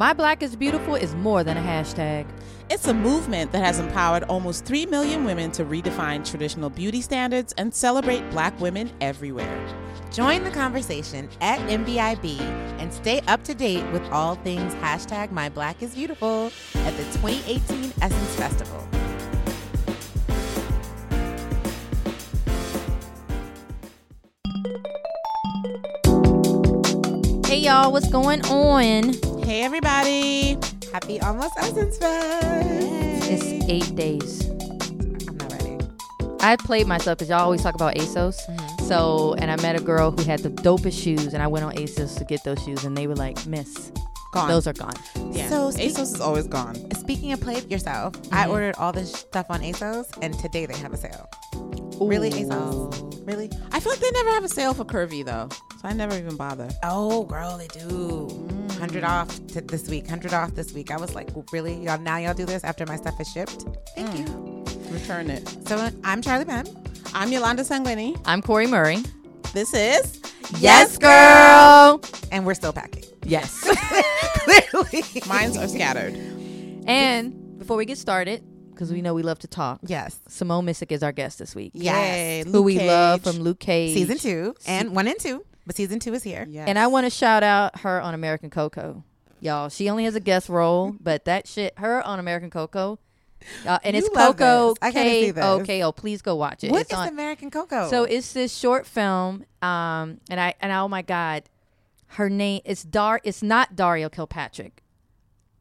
[0.00, 2.24] My Black is Beautiful is more than a hashtag.
[2.70, 7.52] It's a movement that has empowered almost 3 million women to redefine traditional beauty standards
[7.58, 9.68] and celebrate black women everywhere.
[10.10, 12.40] Join the conversation at MBIB
[12.80, 17.04] and stay up to date with all things hashtag My Black is Beautiful at the
[17.18, 18.88] 2018 Essence Festival.
[27.44, 29.29] Hey y'all, what's going on?
[29.50, 30.56] Hey, everybody.
[30.92, 33.28] Happy Almost Essence Fest!
[33.28, 34.48] It's eight days.
[34.48, 35.76] I'm not ready.
[36.38, 38.46] I played myself because y'all always talk about ASOS.
[38.46, 38.84] Mm-hmm.
[38.84, 41.72] So, and I met a girl who had the dopest shoes, and I went on
[41.72, 43.90] ASOS to get those shoes, and they were like, "Miss,
[44.32, 44.48] Gone.
[44.48, 44.94] those are gone."
[45.32, 45.48] yeah.
[45.48, 46.76] So speak- ASOS is always gone.
[46.94, 48.50] Speaking of play it yourself, I Mhm.
[48.50, 51.28] ordered all this stuff on ASOS and today they have a sale.
[52.00, 53.26] Really, ASOS?
[53.26, 53.50] Really?
[53.72, 55.48] I feel like they never have a sale for curvy though,
[55.80, 56.68] so I never even bother.
[56.82, 58.28] Oh, girl, they do.
[58.30, 58.78] Mm.
[58.78, 60.08] Hundred off to this week.
[60.08, 60.90] Hundred off this week.
[60.90, 61.74] I was like, really?
[61.84, 63.66] Y'all now y'all do this after my stuff is shipped?
[63.94, 64.18] Thank mm.
[64.28, 64.92] you.
[64.94, 65.46] Return it.
[65.68, 66.66] So uh, I'm Charli Penn.
[67.12, 68.18] I'm Yolanda Sangweni.
[68.24, 69.02] I'm Cori Murray.
[69.52, 70.20] This is
[70.58, 72.00] Yes, girl.
[72.32, 73.04] and we're still packing.
[73.24, 73.60] Yes.
[74.34, 76.14] Clearly, Mines are scattered.
[76.86, 80.90] and before we get started, because we know we love to talk, yes, Simone Missick
[80.92, 81.72] is our guest this week.
[81.74, 81.94] yes.
[81.94, 83.94] Yay, Who Luke we love from Luke Cage.
[83.94, 86.46] Season two and one and two, but season two is here.
[86.48, 86.68] Yes.
[86.68, 89.04] And I want to shout out her on American Koko.
[89.40, 92.98] Y'all, she only has a guest role, but that shit, her on American Koko,
[93.66, 94.78] uh, and You it's Koko this.
[94.82, 95.40] I gotta see K.
[95.40, 95.92] O K O.
[95.92, 96.70] Please go watch it.
[96.70, 97.08] What it's is on.
[97.08, 97.88] American Koko?
[97.88, 101.44] So it's this short film, um, and I and oh my god,
[102.08, 103.20] her name is Dar.
[103.24, 104.82] It's not Dario Kilpatrick,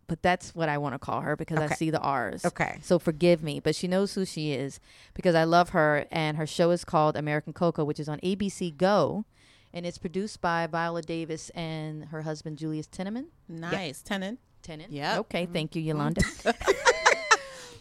[0.07, 2.43] but that's what I want to call her because I see the R's.
[2.45, 2.79] okay.
[2.81, 4.79] So forgive me, but she knows who she is
[5.13, 8.75] because I love her, and her show is called American Koko, which is on ABC
[8.75, 9.25] Go,
[9.73, 13.25] and it's produced by Viola Davis and her husband Julius Tinneman.
[13.47, 14.39] nice tenant.
[14.61, 14.87] Tennon.
[14.89, 15.19] Yeah.
[15.19, 16.21] Okay, thank you, Yolanda.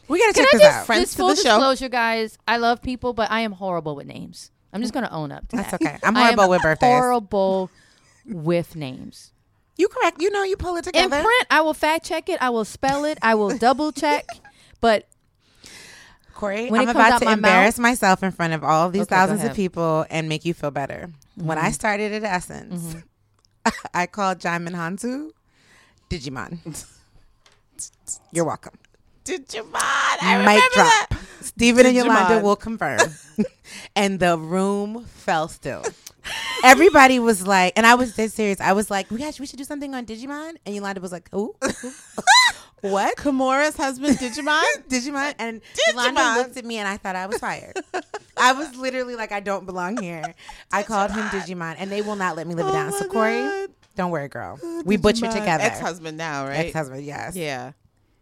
[0.09, 0.87] We gotta Can check I this just, out.
[0.87, 1.42] Friends just to full the show.
[1.42, 2.39] disclosure, guys?
[2.48, 4.50] I love people, but I am horrible with names.
[4.72, 5.00] I'm just mm.
[5.00, 5.71] gonna own up to that.
[5.71, 5.94] That's that.
[5.97, 5.99] okay.
[6.03, 6.87] I'm I am horrible with birthdays.
[6.87, 7.71] Horrible
[8.27, 9.33] with names.
[9.77, 10.21] You correct.
[10.21, 11.05] You know you pull it together.
[11.05, 11.25] In together.
[11.25, 12.43] print, I will fact check it.
[12.43, 13.19] I will spell it.
[13.22, 14.27] I will double check.
[14.81, 15.09] But
[16.34, 18.93] Cori, When I'm comes about out to my embarrass myself in front of all of
[18.93, 19.56] these Okay, go thousands of ahead.
[19.56, 21.10] people and make you feel better.
[21.34, 21.72] When I mm-hmm.
[21.72, 23.71] started at Essence, mm-hmm.
[23.94, 25.31] I called Djimon Hounsou
[26.09, 26.87] Digimon.
[28.31, 28.75] You're welcome.
[29.28, 29.69] Digimon.
[29.75, 30.87] I remember Mic drop.
[30.87, 31.19] that.
[31.41, 32.43] Stephen and Yolanda Digimon.
[32.43, 33.00] will confirm.
[33.97, 35.84] and the room fell still.
[36.65, 38.61] Everybody was like, and I was dead serious.
[38.61, 40.56] I was like, we got, we should do something on Digimon.
[40.66, 41.55] And Yolanda was like, who?
[42.81, 43.16] what?
[43.16, 44.62] Kimora's husband Digimon.
[44.89, 45.93] Digimon and Digimon.
[46.12, 47.78] Yolanda looked at me and I thought I was fired.
[48.37, 50.34] I was literally like, I don't belong here.
[50.72, 52.93] I called him Digimon and they will not let me live it Oh down.
[52.93, 53.71] So Cori, God.
[53.97, 54.59] don't worry, girl.
[54.84, 55.65] We butchered together.
[55.65, 56.66] Ex-husband now, right?
[56.66, 57.34] Ex-husband, yes.
[57.37, 57.72] Yeah.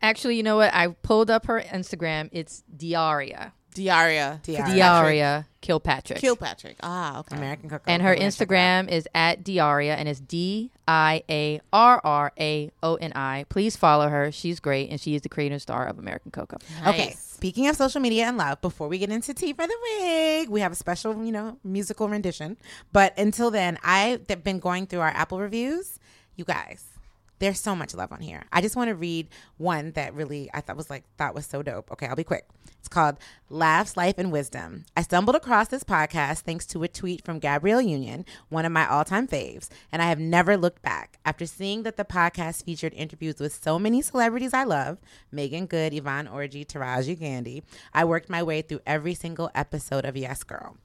[0.03, 0.73] Actually, you know what?
[0.75, 2.29] I pulled up her Instagram.
[2.33, 3.53] It's Diarra.
[3.75, 4.43] Diarra.
[4.43, 4.67] Diarra.
[4.67, 6.19] Diarra Kilpatrick.
[6.19, 6.77] Kilpatrick.
[6.83, 7.37] Ah, okay.
[7.37, 7.83] American Koko.
[7.87, 8.85] and her We're gonna check it out.
[8.87, 13.45] Instagram is at Diarra, and it's D I A R R A O N I.
[13.49, 14.33] Please follow her.
[14.33, 16.57] She's great, and she is the creator and star of American Koko.
[16.87, 20.49] Okay, speaking of social media and love, before we get into tea for the week,
[20.49, 22.57] we have a special, you know, musical rendition.
[22.93, 25.99] But until then, I've been going through our Apple reviews.
[26.37, 26.85] You guys,
[27.39, 28.45] there's so much love on here.
[28.53, 31.63] I just want to read one that really I thought was like thought was so
[31.63, 31.91] dope.
[31.93, 32.47] Okay, I'll be quick.
[32.79, 33.17] It's called
[33.51, 34.85] Laughs, Life, and Wisdom.
[34.97, 38.89] I stumbled across this podcast thanks to a tweet from Gabrielle Union, one of my
[38.89, 41.19] all time faves, and I have never looked back.
[41.25, 44.99] After seeing that the podcast featured interviews with so many celebrities I love
[45.33, 50.17] Meagan Good, Yvonne Orji, Taraji Gandhi I worked my way through every single episode of
[50.17, 50.77] Yes Girl.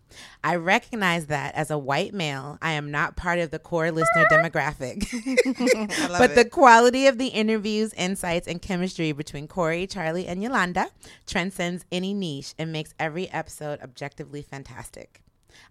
[0.44, 4.26] I recognize that as a white male, I am not part of the core listener
[4.32, 5.08] demographic.
[6.22, 6.36] But it.
[6.36, 10.90] the quality of the interviews, insights, and chemistry between Cori, Charli, and Yolanda
[11.26, 15.22] transcends any niche and makes every episode objectively fantastic.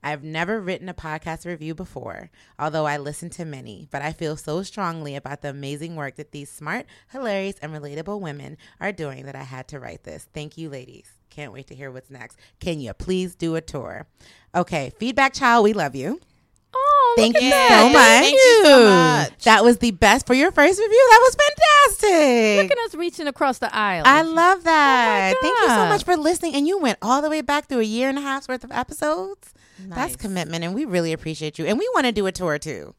[0.03, 4.12] I have never written a podcast review before, although I listen to many, but I
[4.12, 8.93] feel so strongly about the amazing work that these smart, hilarious, and relatable women are
[8.93, 10.29] doing that I had to write this.
[10.32, 11.19] Thank you, ladies.
[11.31, 12.37] Can't wait to hear what's next.
[12.59, 14.06] Can you please do a tour?
[14.55, 16.21] Okay, feedback child, we love you.
[16.73, 17.94] Oh, Thank you so much.
[17.94, 19.44] Thank you so much.
[19.44, 21.06] That was the best for your first review.
[21.11, 22.62] That was fantastic.
[22.62, 24.05] Look at us reaching across the aisle.
[24.06, 25.35] I love that.
[25.37, 26.55] Oh Thank you so much for listening.
[26.55, 28.71] And you went all the way back through a year and a half's worth of
[28.71, 29.53] episodes.
[29.88, 31.65] That's commitment, and we really appreciate you.
[31.65, 32.94] And we want to do a tour too.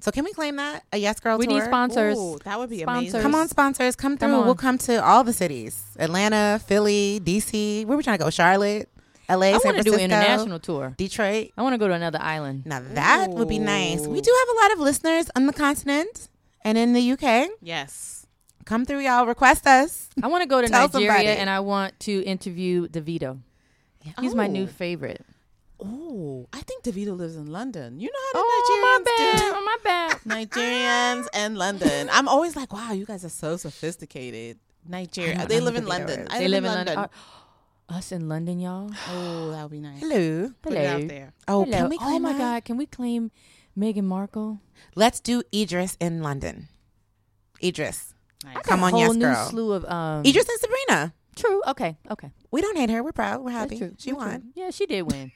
[0.00, 1.38] So can we claim that a Yes Girl tour?
[1.38, 1.56] we tour?
[1.60, 2.18] need sponsors.
[2.18, 3.12] Ooh, that would be Sponsors.
[3.14, 3.20] amazing.
[3.22, 4.28] Come on, sponsors, come through.
[4.30, 4.44] Come.
[4.46, 7.84] We'll come to all the cities: Atlanta, Philly, DC.
[7.86, 8.30] Where we trying to go?
[8.30, 8.88] Charlotte,
[9.28, 10.94] LA, I want to do an international tour.
[10.96, 11.50] Detroit.
[11.56, 12.64] I want to go to another island.
[12.66, 14.06] Now that would be nice.
[14.06, 16.28] We do have a lot of listeners on the continent.
[16.62, 17.48] and in the UK.
[17.62, 18.26] Yes.
[18.66, 19.26] Come through, y'all.
[19.26, 20.08] Request us.
[20.22, 21.28] I want to go to Tell Nigeria somebody.
[21.28, 23.40] and I want to interview Davido.
[24.20, 24.66] He's my new Oh.
[24.66, 25.24] favorite.
[25.82, 28.00] Oh, I think Davido lives in London.
[28.00, 29.38] You know how the Oh, my Nigerians bad.
[29.38, 29.52] do.
[29.56, 30.20] Oh, my bad.
[30.26, 32.08] Nigerians and London.
[32.12, 34.58] I'm always like, wow, you guys are so sophisticated.
[34.86, 35.46] Nigeria.
[35.46, 36.26] They live in London.
[36.30, 36.98] they live, live in London.
[36.98, 37.08] Uh,
[37.88, 38.90] us in London, y'all.
[39.10, 40.00] oh, that would be nice.
[40.00, 40.50] Hello.
[40.62, 41.32] Put it out there.
[41.48, 41.76] Oh, Hello.
[41.76, 42.38] can we oh my that?
[42.38, 43.30] God, can we claim
[43.76, 44.60] Meghan Markle?
[44.94, 46.68] Let's do Idris in London.
[47.62, 48.14] Idris.
[48.44, 48.62] Nice.
[48.62, 49.48] Come on, yes, new girl.
[49.48, 50.24] slew of um.
[50.24, 51.14] Idris and Sabrina.
[51.36, 51.62] True.
[51.66, 51.96] Okay.
[52.10, 52.30] Okay.
[52.50, 53.02] We don't hate her.
[53.02, 53.42] We're proud.
[53.44, 53.78] We're happy.
[53.78, 53.94] true.
[53.98, 54.40] She That's won.
[54.40, 54.50] true.
[54.56, 55.30] Yeah, she did win.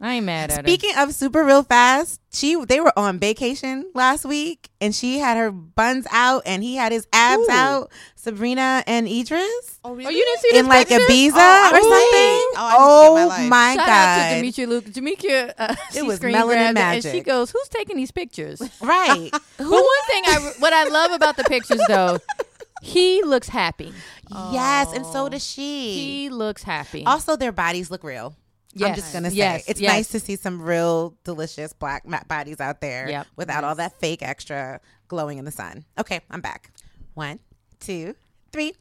[0.00, 0.62] I ain't mad at her.
[0.68, 5.36] Speaking of super real fast, she they were on vacation last week and she had
[5.36, 7.50] her buns out and he had his abs Ooh.
[7.50, 7.92] out.
[8.16, 10.06] Sabrina and Idris Oh, really?
[10.06, 11.04] Oh, you didn't see this in like picture?
[11.06, 11.98] Ibiza Oh, I or was something.
[12.12, 12.48] waiting.
[12.56, 13.48] Oh, I didn't see it in my life.
[13.50, 14.34] my Shout out to god!
[14.36, 14.92] Demetria Luke.
[14.92, 17.24] Demetria, uh, she was screen melanin grabbed it and she magic.
[17.26, 19.30] goes, "Who's taking these pictures?" but right?
[19.58, 22.18] one thing I what I love about the pictures though,
[22.82, 23.92] he looks happy.
[24.30, 25.94] yes, and so does she.
[25.94, 27.04] He looks happy.
[27.06, 28.34] Also, their bodies look real.
[28.74, 28.96] I'm Yes.
[28.96, 29.64] just gonna say Yes.
[29.68, 29.92] it's Yes.
[29.92, 33.26] nice to see some real delicious black ma- bodies out there Yep.
[33.36, 35.84] without all that fake extra glowing in the sun.
[35.98, 36.70] Okay, I'm back.
[37.14, 37.38] One,
[37.80, 38.14] two,
[38.52, 38.74] three.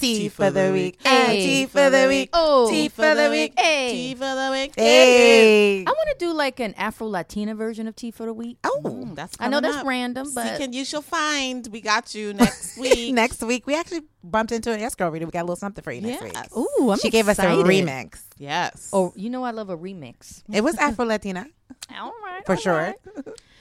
[0.00, 0.98] Tea for the week.
[1.06, 1.46] Ah, Hey.
[1.46, 2.28] Tea for the week.
[2.32, 2.68] Oh.
[2.68, 3.54] Tea for the week.
[3.58, 3.90] Hey.
[3.92, 4.74] Tea for the week.
[4.76, 5.80] Hey.
[5.86, 8.58] I want to do like an Afro Latina version of Tea for the Week.
[8.64, 9.86] Oh, Mm, that's I know that's up.
[9.86, 11.66] random, but Seek and you shall find.
[11.72, 13.14] We got you next week.
[13.14, 15.26] next week we actually bumped into an escrow reader.
[15.26, 16.34] We got a little something for you next Yes.
[16.34, 16.56] week.
[16.80, 18.20] ooh, I'm she gave us a remix.
[18.36, 18.90] Yes.
[18.92, 20.42] Oh, you know I love a remix.
[20.52, 21.46] It was Afro Latina
[21.98, 22.72] All right, for all sure.
[22.74, 22.96] right.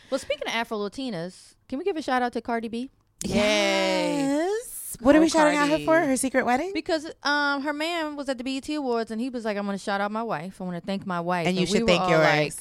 [0.10, 2.90] Well, speaking of Afro Latinas, can we give a shout out to Cardi B?
[3.26, 4.18] Yay.
[4.18, 4.73] Yes.
[5.00, 6.00] What are we shouting out her for?
[6.00, 6.72] Her secret wedding?
[6.74, 9.78] Because um, her man was at the BET Awards and he was like, "I'm going
[9.78, 10.62] to shout out my wife.
[10.62, 12.24] I want to thank my wife." And you we should were thank all yours.
[12.24, 12.54] Like,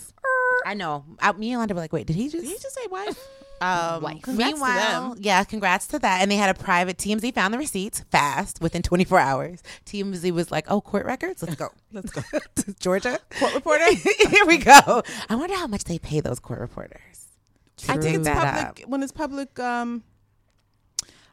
[0.67, 1.05] I know.
[1.21, 2.45] I, me and Yolanda were like, wait, did he just?
[2.45, 3.19] Did you just say wife?
[3.63, 4.25] Um, Wife.
[4.25, 5.15] Them.
[5.21, 6.21] yeah, congrats to that.
[6.21, 9.63] And they had a private TMZ found the receipts fast within 24 hours.
[9.87, 12.23] TMZ was like, "Oh, court records, let's go, let's go
[12.81, 13.85] Georgia Court reporter?
[14.31, 15.05] Here we go.
[15.29, 17.29] I wonder how much they pay those court reporters.
[17.89, 19.57] I think it's public when it's public.
[19.61, 20.03] Um,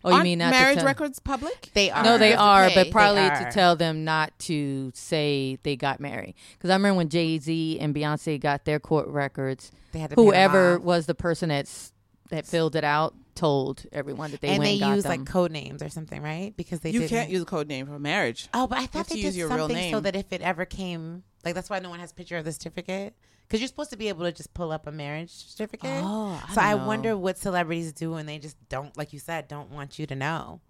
[0.03, 1.69] oh, you aren't mean not to marriage tell- records public?
[1.73, 2.03] They are.
[2.03, 2.75] No, they are, pay.
[2.75, 3.43] but probably are.
[3.45, 6.35] to tell them not to say they got married.
[6.53, 10.15] Because I remember when Jay Z and Beyonce got their court records, They had to
[10.15, 11.91] whoever was the person that's
[12.29, 15.21] that filled it out told everyone that they and went they and use them.
[15.21, 16.53] like code names or something, right?
[16.57, 18.47] Because they you didn't- can't use a code name for marriage.
[18.53, 20.41] Oh, but I thought to they use did your real something so that if it
[20.41, 23.13] ever came, like that's why no one has a picture of the certificate.
[23.47, 26.01] Because you're supposed to be able to just pull up a marriage certificate.
[26.03, 26.87] Oh, I so I don't know.
[26.87, 30.15] wonder what celebrities do when they just don't, like you said, don't want you to
[30.15, 30.61] know.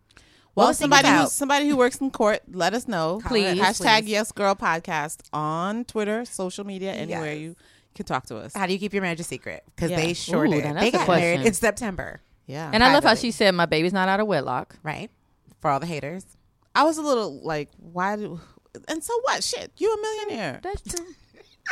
[0.55, 3.21] Well, let's somebody who somebody who works in court, let us know.
[3.27, 3.59] Please.
[3.59, 4.09] Hashtag Please.
[4.11, 7.39] Yes Girl Podcast on Twitter, social media, anywhere Yes.
[7.41, 7.55] you
[7.95, 8.53] can talk to us.
[8.55, 9.63] How do you keep your marriage a secret?
[9.75, 9.97] Because Yeah.
[9.97, 10.63] they sure Ooh, did.
[10.63, 12.69] They that's a got married in September, Yeah.
[12.73, 15.09] and I love how she said, "My baby's not out of wedlock." right?
[15.59, 16.25] For all the haters.
[16.73, 18.39] I was a little like, why do?
[18.87, 19.43] And so what?
[19.43, 20.59] Shit, you a millionaire.
[20.63, 21.05] That's true.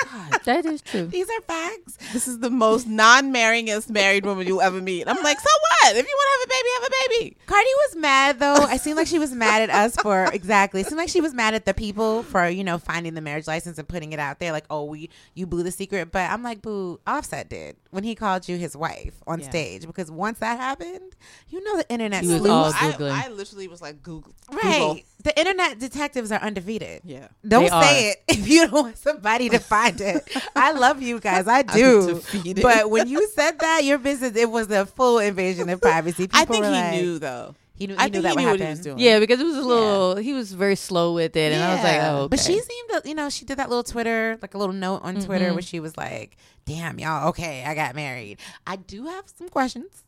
[0.45, 1.07] that is true.
[1.07, 1.97] These are facts.
[2.13, 5.07] This is the most non-marryingest married woman you'll ever meet.
[5.07, 5.95] I'm like, so what?
[5.95, 7.37] If you want to have a baby, have a baby.
[7.45, 8.65] Cardi was mad though.
[8.65, 10.81] I seemed like she was mad at us for exactly.
[10.81, 13.47] It seemed like she was mad at the people for you know finding the marriage
[13.47, 14.51] license and putting it out there.
[14.51, 16.11] Like, oh, we you blew the secret.
[16.11, 16.99] But I'm like, boo.
[17.07, 19.49] Offset did when he called you his wife on Yeah.
[19.49, 21.15] stage because once that happened,
[21.49, 23.09] you know the internet He was all I, Googling.
[23.11, 24.33] I literally was like, Google.
[24.51, 24.61] right.
[24.61, 24.99] Google.
[25.23, 27.01] The internet detectives are undefeated.
[27.03, 27.29] Yeah.
[27.47, 28.11] Don't They say are.
[28.11, 30.29] it if you don't want somebody to find it.
[30.55, 31.47] I love you guys.
[31.47, 32.13] I do.
[32.13, 32.61] defeated.
[32.61, 36.29] But when you said that, your business, it was a full invasion of privacy.
[36.31, 37.55] I People think he like- knew though.
[37.77, 38.69] He knew, he I knew think that he knew what he happen.
[38.77, 38.99] was doing.
[38.99, 40.15] Yeah, because it was a little.
[40.15, 42.27] He was very slow with it, and I was like, "Oh, okay.
[42.29, 45.01] But she seemed to, you know, she did that little Twitter, like a little note
[45.03, 45.53] on Twitter Mhm.
[45.53, 48.39] where she was like, damn, y'all, okay, I got married.
[48.65, 50.03] I do have some questions.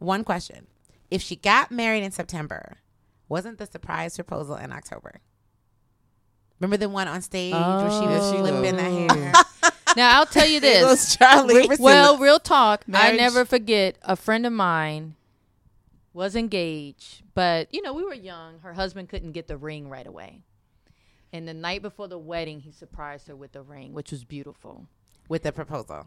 [0.00, 0.66] One question.
[1.10, 2.78] If she got married in September,
[3.28, 5.20] wasn't the surprise proposal in October?
[6.60, 8.38] Remember the one on stage where she was Oh.
[8.38, 9.32] flipping that hair?
[9.96, 11.16] now I'll tell you There this.
[11.16, 11.68] goes Charli.
[11.68, 12.84] With Well, real talk.
[12.92, 15.14] I never forget a friend of mine
[16.14, 18.60] was engaged, but you know, we were young.
[18.60, 20.42] Her husband couldn't get the ring right away.
[21.32, 24.86] And the night before the wedding, he surprised her with the ring, which was beautiful.
[25.28, 26.06] with the proposal.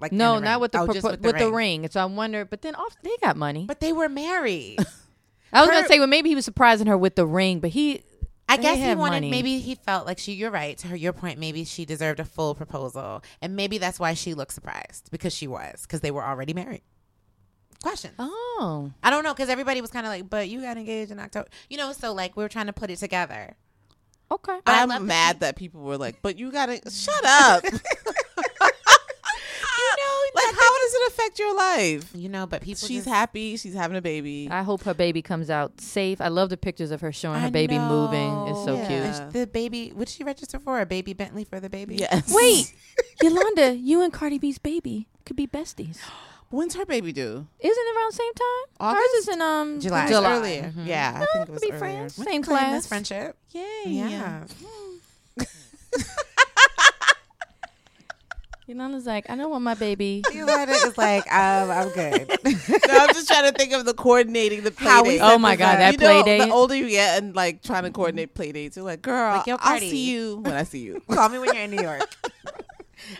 [0.00, 0.60] Like No, not ring.
[0.62, 1.88] with the, Oh, propo- just with, the, ring.
[1.88, 3.64] So I wonder, but then off they got money.
[3.66, 4.78] But they were married.
[5.52, 7.70] I was her- gonna say, well, maybe he was surprising her with the ring, but
[7.70, 8.02] he
[8.48, 8.98] I guess he wanted.
[9.16, 9.30] money.
[9.30, 10.32] Maybe he felt like she.
[10.32, 10.76] You're right.
[10.78, 11.38] To her, your point.
[11.38, 15.46] Maybe she deserved a full proposal, and maybe that's why she looked surprised because she
[15.46, 16.82] was because they were already married.
[17.84, 18.12] Question.
[18.18, 21.20] oh I don't know because everybody was kind of like, but you got engaged in
[21.20, 21.48] October.
[21.68, 23.56] You know, so like we were trying to put it together.
[24.32, 24.58] okay.
[24.64, 27.62] But I I'm love that mad that people were like, but you gotta shut up.
[27.62, 27.78] you know,
[30.34, 32.10] like how does it affect your life.
[32.14, 32.88] You know, but people.
[32.88, 33.58] She's just, happy.
[33.58, 34.48] She's having a baby.
[34.50, 36.22] I hope her baby comes out safe.
[36.22, 38.48] I love the pictures of her showing her I baby moving.
[38.48, 38.86] It's so know.
[38.86, 39.32] cute.
[39.34, 39.90] The baby.
[39.90, 40.80] What did she register for?
[40.80, 41.96] A baby Bentley for the baby.
[41.96, 42.32] yes.
[42.34, 42.72] Wait,
[43.22, 45.98] Yolanda, you and Cardi B's baby could be besties.
[46.50, 47.46] When's her baby due?
[47.58, 48.94] Isn't it around the same time?
[48.94, 49.14] Hers August?
[49.16, 50.02] is in um July.
[50.02, 50.32] It's July.
[50.36, 50.72] earlier.
[50.76, 50.86] Mhm.
[50.86, 51.78] Yeah, I think it was Could be earlier.
[51.96, 52.18] friends.
[52.18, 52.72] We Same can claim class.
[52.82, 53.36] This friendship.
[53.52, 53.82] Yay.
[53.86, 54.44] Yeah.
[58.66, 60.22] Yolanda's like, I don't want my baby.
[60.32, 62.28] You Yolanda is like, um, I'm good.
[62.44, 65.22] no, I'm just trying to think of the coordinating the play How we dates.
[65.22, 65.78] Oh my God, up.
[65.80, 66.38] that you know, date.
[66.46, 69.46] the older you get and like trying to coordinate play dates, you're like, girl, Like,
[69.46, 71.02] yo, I'll see you when I see you.
[71.10, 72.08] Call me when you're in New York.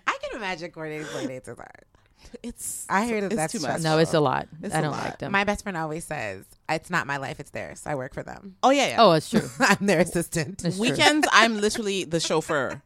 [0.06, 1.84] I can imagine coordinating play dates is hard.
[2.42, 3.80] It's I hear that it's that's too much.
[3.80, 3.90] stressful.
[3.90, 4.48] No, it's a lot.
[4.62, 5.04] It's I a don't lot.
[5.04, 5.32] like them.
[5.32, 7.82] My best friend always says, "It's not my life; it's theirs.
[7.86, 8.56] I work for them.
[8.62, 8.96] Oh yeah, yeah.
[8.98, 9.48] oh, it's true.
[9.60, 10.78] I'm their assistant." It's.
[10.78, 12.82] Weekends, I'm literally the chauffeur.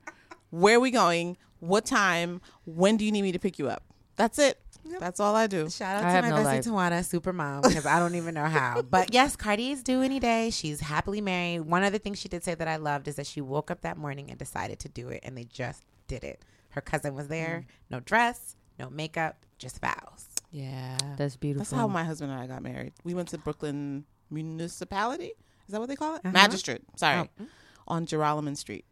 [0.50, 1.36] Where are we going?
[1.60, 2.40] What time?
[2.64, 3.82] When do you need me to pick you up?
[4.16, 4.58] That's it.
[4.98, 5.68] That's all I do.
[5.68, 6.64] Shout out I to my no bestie life.
[6.64, 8.82] Tawana, super mom, because I don't even know how.
[8.82, 10.50] But yes, Cardi is due any day.
[10.50, 11.60] She's happily married.
[11.60, 13.96] One other thing she did say that I loved is that she woke up that
[13.96, 16.42] morning and decided to do it, and they just did it.
[16.70, 17.72] Her cousin was there, mm.
[17.90, 20.26] no dress, no makeup, just vows.
[20.50, 20.96] Yeah.
[21.16, 21.64] That's beautiful.
[21.64, 22.92] That's how my husband and I got married.
[23.04, 25.32] We went to Brooklyn Municipality.
[25.66, 26.20] Is that what they call it?
[26.24, 26.32] Uh-huh.
[26.32, 26.82] Magistrate.
[26.96, 27.28] Sorry.
[27.40, 27.46] Oh.
[27.88, 28.84] On Joralemon Street.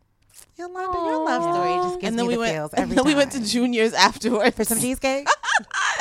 [0.58, 2.54] Yolanda, your love story just gives and then me we the went.
[2.54, 5.26] feels And every then we went to Junior's afterwards for some cheesecake.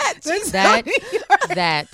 [0.52, 0.84] that
[1.56, 1.88] that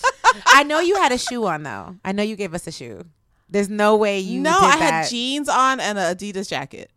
[0.48, 1.96] I know you had a shoe on though.
[2.04, 3.04] I know you gave us a shoe.
[3.50, 4.92] There's no way you no, did I that.
[4.92, 6.90] had jeans on and an Adidas jacket.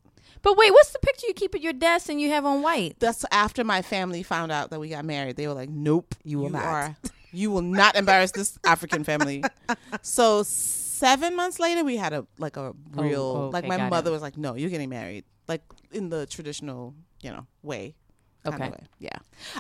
[0.45, 2.97] But wait, what's the picture you keep at your desk and you have on white?
[3.01, 5.37] That's after my family found out that we got married.
[5.37, 6.97] They were like, "Nope, You will not." Are,
[7.33, 9.43] you will not embarrass this African family."
[10.03, 14.13] So seven months later, we had a like a real oh, like my mother it.
[14.13, 17.95] was like, "No, you're getting married," like in the traditional, you know, way.
[18.45, 18.67] Kind Okay.
[18.67, 18.87] of way.
[18.99, 19.19] Yeah.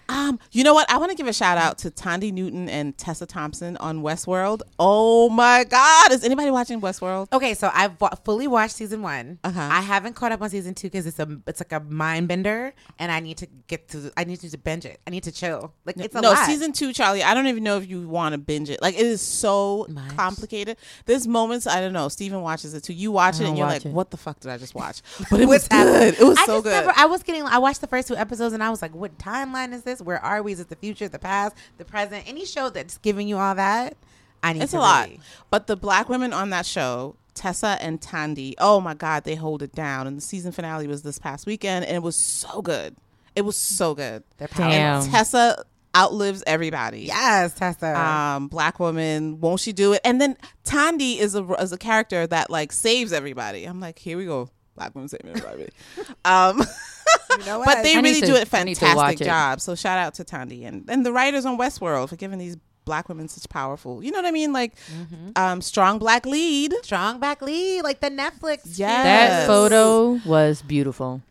[0.08, 0.90] Um, you know what?
[0.90, 4.62] I want to give a shout out to Thandie Newton and Tessa Thompson on Westworld.
[4.78, 6.12] Oh my God.
[6.12, 7.28] Is anybody watching Westworld?
[7.32, 9.38] Okay, so I've wa- fully watched season one.
[9.44, 9.60] Uh-huh.
[9.60, 12.72] I haven't caught up on season two because it's a it's like a mind bender,
[12.98, 15.00] and I need to get to I need to binge it.
[15.06, 15.72] I need to chill.
[15.84, 16.46] Like it's a no, lot.
[16.46, 17.22] season two, Charli.
[17.22, 18.80] I don't even know if you want to binge it.
[18.82, 20.16] Like it is so Much.
[20.16, 20.76] complicated.
[21.06, 22.08] There's moments I don't know.
[22.08, 22.92] Steven watches it too.
[22.94, 23.92] You watch it and you're like, it.
[23.92, 26.14] "What the fuck did I just watch?" But it was good.
[26.14, 26.70] It was I so good.
[26.70, 26.92] never.
[26.96, 27.42] I was getting.
[27.44, 30.00] I watched the first two episodes, and I was like, "What timeline is this?
[30.00, 30.52] Where are we?
[30.52, 32.24] Is it the future, the past, the present?
[32.28, 33.96] Any show that's giving you all that,
[34.42, 34.60] I need.
[34.60, 34.62] To do.
[34.64, 35.04] It's to a lot.
[35.08, 39.34] really- But the black women on that show, Tessa and Thandie, oh my God, they
[39.34, 40.06] hold it down.
[40.06, 42.96] And the season finale was this past weekend, and it was so good.
[43.34, 44.22] It was so good.
[44.38, 45.00] They're Damn.
[45.00, 45.12] powerful.
[45.12, 45.64] Tessa
[45.96, 47.00] outlives everybody.
[47.02, 47.98] Yes, Tessa.
[47.98, 50.00] Um, black woman, won't she do it?
[50.04, 53.64] And then Thandie is a is a character that like saves everybody.
[53.64, 55.68] I'm like, here we go, black women saving everybody.
[56.24, 56.62] um,
[57.40, 57.66] you know what?
[57.66, 59.24] but they I really to- do a I need to watch fantastic it.
[59.24, 59.60] job.
[59.60, 63.08] So shout out to Thandie and and the writers on Westworld for giving these black
[63.08, 64.04] women such powerful.
[64.04, 64.52] You know what I mean?
[64.52, 65.30] Like, Mm-hmm.
[65.36, 66.74] um, strong black lead.
[66.82, 68.60] strong back lead, like the Netflix.
[68.78, 69.04] Yes.
[69.04, 71.22] That photo was beautiful.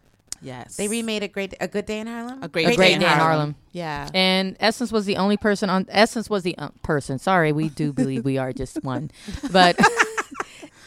[0.42, 2.44] Yes, They remade a great a good day in Harlem.
[2.44, 3.28] a great, A day, Great in Day in Harlem.
[3.30, 3.56] Harlem.
[3.72, 4.10] Yeah.
[4.14, 7.18] And Essence was the only person on Essence was the uh, person.
[7.18, 9.10] Sorry, we do believe we are just one.
[9.54, 9.80] But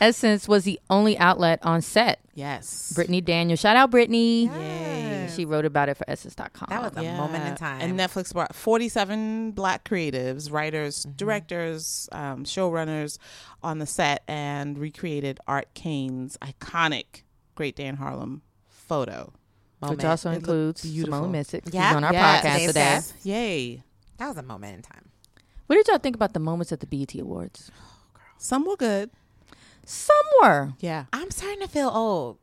[0.01, 2.21] Essence was the only outlet on set.
[2.35, 2.93] yes.
[2.95, 3.57] Brittany Daniel.
[3.57, 4.45] Shout out Brittany.
[4.47, 5.35] Yes.
[5.35, 6.67] She wrote about it for Essence.com.
[6.71, 7.81] That was a moment in time.
[7.81, 11.17] And Netflix brought 47 black creatives, writers, Mm-hmm.
[11.17, 13.19] directors, um, showrunners
[13.63, 17.23] on the set and recreated Art Kane's iconic
[17.55, 19.33] Great Day in Harlem photo.
[19.81, 19.99] moment.
[19.99, 21.19] which also It looked includes beautiful.
[21.19, 21.75] Simone Missick.
[21.75, 21.89] Yeah.
[21.91, 22.45] She's on our Yes.
[22.45, 22.81] podcast Today's today.
[22.81, 23.15] guest.
[23.25, 23.83] Yay.
[24.19, 25.11] that was a moment in time.
[25.67, 27.71] What did y'all think about the moments at the BET Awards?
[28.39, 29.11] Some were good.
[29.87, 30.73] Some were.
[30.81, 31.05] Yeah.
[31.13, 32.39] I'm starting to feel old.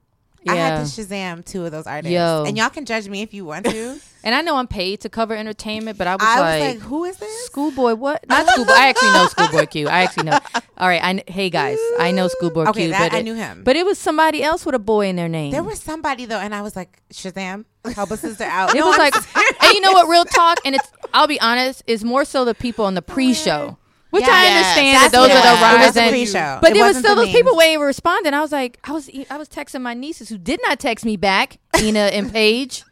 [0.48, 0.78] I had Yeah.
[0.80, 2.12] to Shazam two of those artists.
[2.12, 2.44] Yo.
[2.46, 4.00] And y'all can judge me if you want to.
[4.26, 6.80] And I know I'm paid to cover entertainment, but I was, I was like, like,
[6.88, 7.46] who is this?
[7.48, 8.26] Schoolboy, what?
[8.30, 8.72] Not Schoolboy.
[8.72, 9.90] I actually know Schoolboy Q.
[9.90, 10.40] I actually know.
[10.78, 11.04] All right.
[11.04, 11.78] I, hey, guys.
[12.00, 12.92] I know Schoolboy Okay, Q.
[12.92, 13.66] that but I it- knew him.
[13.66, 15.52] But it was somebody else with a boy in their name.
[15.52, 18.74] there was somebody though, and I was like, Shazam, help a sister out.
[18.74, 19.54] It No, was I'm like, serious.
[19.62, 20.08] and you know what?
[20.08, 20.90] Real talk, and it's.
[21.14, 21.84] I'll be honest.
[21.86, 23.78] It's more so the people on the pre-show,
[24.14, 25.98] which I understand that's that those what are the was.
[25.98, 26.60] It the pre-show.
[26.62, 27.58] But It there was still those people memes.
[27.58, 30.38] waiting to respond, and I was like, I was, I was texting my nieces who
[30.38, 32.84] did not text me back, Ina and Paige,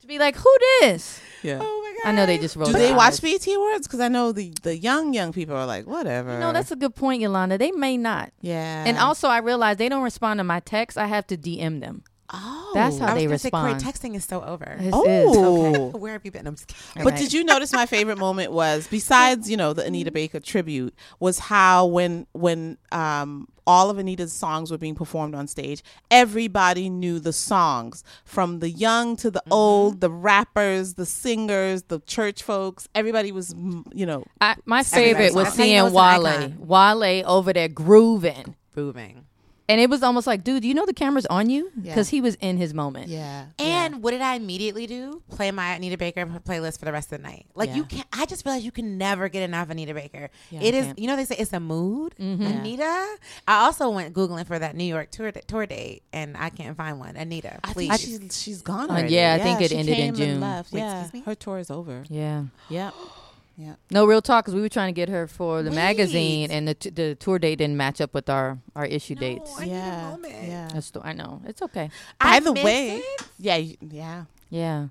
[0.00, 1.20] to be like, who this?
[1.42, 1.60] Yeah.
[1.62, 2.08] Oh my God.
[2.08, 2.72] I know they just rolled.
[2.72, 3.20] Do their they watch eyes.
[3.20, 3.86] BET Awards?
[3.86, 6.38] Because I know the, the young, young people are like, whatever.
[6.40, 7.58] No, that's a good point, Yolanda.
[7.58, 8.32] They may not.
[8.40, 8.84] Yeah.
[8.86, 10.96] And also, I realize they don't respond to my texts.
[10.98, 12.02] I have to DM them.
[12.30, 13.82] Oh, That's how I they gonna say, respond.
[13.82, 14.76] texting is so over.
[14.78, 15.04] It Oh.
[15.08, 15.36] is.
[15.36, 15.98] Okay.
[15.98, 16.46] Where have you been?
[16.46, 17.02] I'm just kidding.
[17.04, 20.94] But did you notice my favorite moment was besides you know the Anita Baker tribute
[21.20, 26.88] was how when when um all of Anita's songs were being performed on stage, everybody
[26.90, 32.42] knew the songs from the young to the old, the rappers, the singers, the church
[32.42, 32.88] folks.
[32.94, 33.54] Everybody was
[33.92, 36.98] you know I, my favorite was That's how you know seeing it's an Wale.
[36.98, 38.54] Wale over there grooving.
[38.76, 39.24] moving?
[39.70, 41.70] And it was almost like, dude, you know the camera's on you?
[41.76, 41.92] Yeah.
[41.92, 43.08] Because he was in his moment.
[43.08, 45.22] yeah And what did I immediately do?
[45.30, 47.44] Play my Anita Baker playlist for the rest of the night.
[47.54, 47.76] Like Yeah.
[47.76, 48.06] you can't.
[48.12, 50.30] I just realized you can never get enough Anita Baker.
[50.50, 50.86] Yeah, it is.
[50.86, 50.98] can't.
[50.98, 52.14] You know they say it's a mood.
[52.18, 52.42] Mm-hmm.
[52.46, 53.16] Anita.
[53.46, 56.98] I also went googling for that New York tour tour date, and I can't find
[56.98, 57.16] one.
[57.16, 57.90] Anita, I please.
[57.90, 59.14] think she's she's gone Uh, already.
[59.14, 60.40] yeah, I think it ended in came June.
[60.40, 60.72] Left.
[60.72, 61.24] Wait, yeah, excuse me?
[61.26, 62.04] her tour is over.
[62.08, 62.44] Yeah.
[62.70, 62.90] Yeah,
[63.58, 63.74] yeah.
[63.90, 65.76] No real talk because we were trying to get her for the Wait.
[65.76, 69.20] magazine, and the t- the tour date didn't match up with our our issue No,
[69.20, 69.50] dates.
[69.58, 70.34] I need a yeah, moment.
[70.44, 70.68] yeah.
[70.72, 71.90] That's the- I know it's okay.
[72.20, 73.22] By the way, it.
[73.38, 74.88] yeah, yeah, Yeah,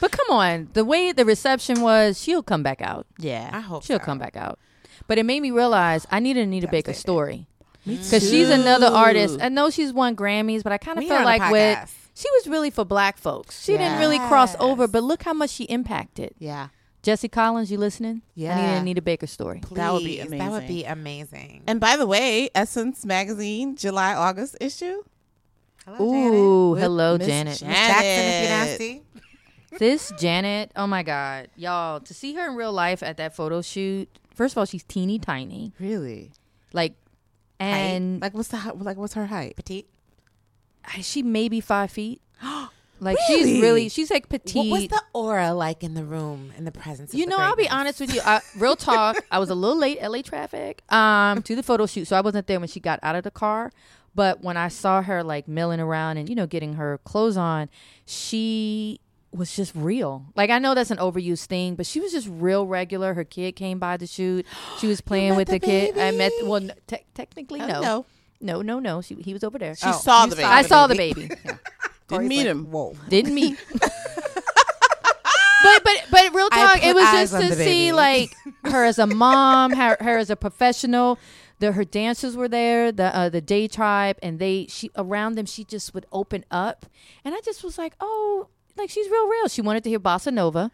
[0.00, 3.06] but come on, the way the reception was, she'll come back out.
[3.18, 3.50] yeah.
[3.52, 4.04] I hope She'll so.
[4.04, 4.58] come back out.
[5.06, 7.00] But it made me realize I need an Anita Baker Devastated.
[7.00, 7.46] story
[7.86, 8.30] because mm.
[8.30, 9.38] she's another artist.
[9.40, 12.10] I know she's won Grammys, but I kind of felt are on a like with
[12.14, 13.62] she was really for Black folks.
[13.64, 16.34] She didn't really cross over, but look how much she impacted.
[16.38, 16.68] Yeah,
[17.08, 18.20] Jesse Collins, you listening?
[18.34, 18.52] Yeah.
[18.52, 18.72] I need Yeah.
[18.74, 19.62] an Anita Baker story.
[19.72, 21.62] That would be Please, That would be amazing.
[21.66, 25.02] And by the way, Essence magazine July August issue.
[25.86, 27.56] Hello, Ooh, With hello, Miss Janet.
[27.60, 27.76] Janet.
[27.78, 27.88] Janet.
[27.88, 29.02] Jackson, if you're nasty.
[29.78, 33.62] this Janet, oh my God, y'all, to see her in real life at that photo
[33.62, 34.10] shoot.
[34.34, 36.30] First of all, she's teeny tiny, Really?
[36.74, 36.92] like,
[37.58, 39.56] and Like what's the like what's her height?
[39.56, 39.88] Petite.
[41.00, 42.20] she may be five feet.
[43.00, 43.44] Like Really?
[43.52, 44.56] she's really, she's like petite.
[44.56, 44.90] What petite.
[44.92, 47.12] was the aura like in the room in the presence?
[47.12, 48.20] Of you the know, I'll be honest with you.
[48.24, 52.06] I, real talk, I was a little late LA traffic um to the photo shoot,
[52.06, 53.70] so I wasn't there when she got out of the car.
[54.14, 57.68] But when I saw her like milling around and you know getting her clothes on,
[58.06, 59.00] she
[59.30, 60.24] was just real.
[60.34, 63.14] Like I know that's an overused thing, but she was just real regular.
[63.14, 64.44] Her kid came by the shoot.
[64.80, 65.98] She was playing with the the, kid.
[65.98, 66.46] I met baby?
[66.48, 67.80] well, n- te- technically no.
[67.80, 68.06] no.
[68.40, 69.02] no, no, no.
[69.02, 69.76] She, he was over there.
[69.76, 70.44] She Oh, saw the saw baby.
[70.44, 71.28] I saw the baby.
[71.28, 71.40] baby.
[72.08, 72.70] Didn't meet like, him.
[72.70, 72.96] Whoa.
[73.08, 73.58] Didn't meet.
[75.62, 78.34] but but but real talk, it was just to see like
[78.64, 81.18] her as a mom, her, her as a professional.
[81.60, 85.44] The her dancers were there, the uh, the day tribe, and they she around them
[85.46, 86.86] she just would open up,
[87.24, 89.48] and I just was like, oh, like she's real real.
[89.48, 90.70] She wanted to hear bossa nova.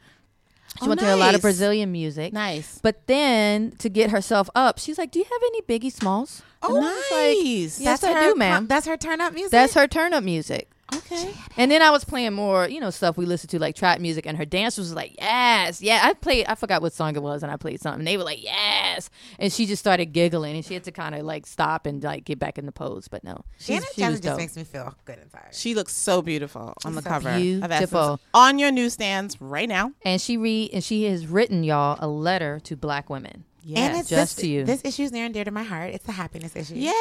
[0.78, 2.32] She Oh, wanted to hear a lot of Brazilian music.
[2.32, 2.80] Nice.
[2.82, 6.76] But then to get herself up, she's like, "Do you have any Biggie Smalls?" Oh,
[6.76, 7.80] And I like, nice.
[7.80, 8.66] Yes, That's I her do, ma'am.
[8.66, 9.52] That's her turn up music.
[9.52, 10.68] That's her turn up music.
[10.94, 11.32] Okay.
[11.56, 14.26] And then I was playing more, you know, stuff we listened to like trap music,
[14.26, 17.42] and her dance was like, "Yes, yeah." I played, I forgot what song it was,
[17.42, 18.00] and I played something.
[18.00, 21.14] And they were like, "Yes," and she just started giggling, and she had to kind
[21.14, 23.08] of like stop and like get back in the pose.
[23.08, 24.38] But no, she's, Janet she Jackson just dope.
[24.38, 25.48] makes me feel good inside.
[25.52, 27.72] She looks so beautiful on the so cover beautiful.
[27.72, 29.92] Essence on your newsstands right now.
[30.04, 33.44] and she read, and she has written y'all a letter to Black women.
[33.74, 34.64] and it's just this, to you.
[34.64, 35.94] This issue is near and dear to my heart.
[35.94, 36.74] It's a happiness issue.
[36.74, 36.92] Yay!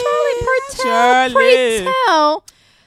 [0.00, 1.32] Charli Pertel, Charli.
[1.32, 2.44] pray tell.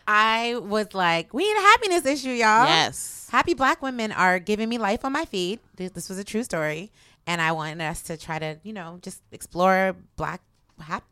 [0.07, 2.65] I was like, we need a happiness issue, y'all.
[2.65, 3.27] Yes.
[3.31, 5.59] Happy black women are giving me life on my feed.
[5.75, 6.91] This, was a true story.
[7.25, 10.41] And I wanted us to try to, you know, just explore black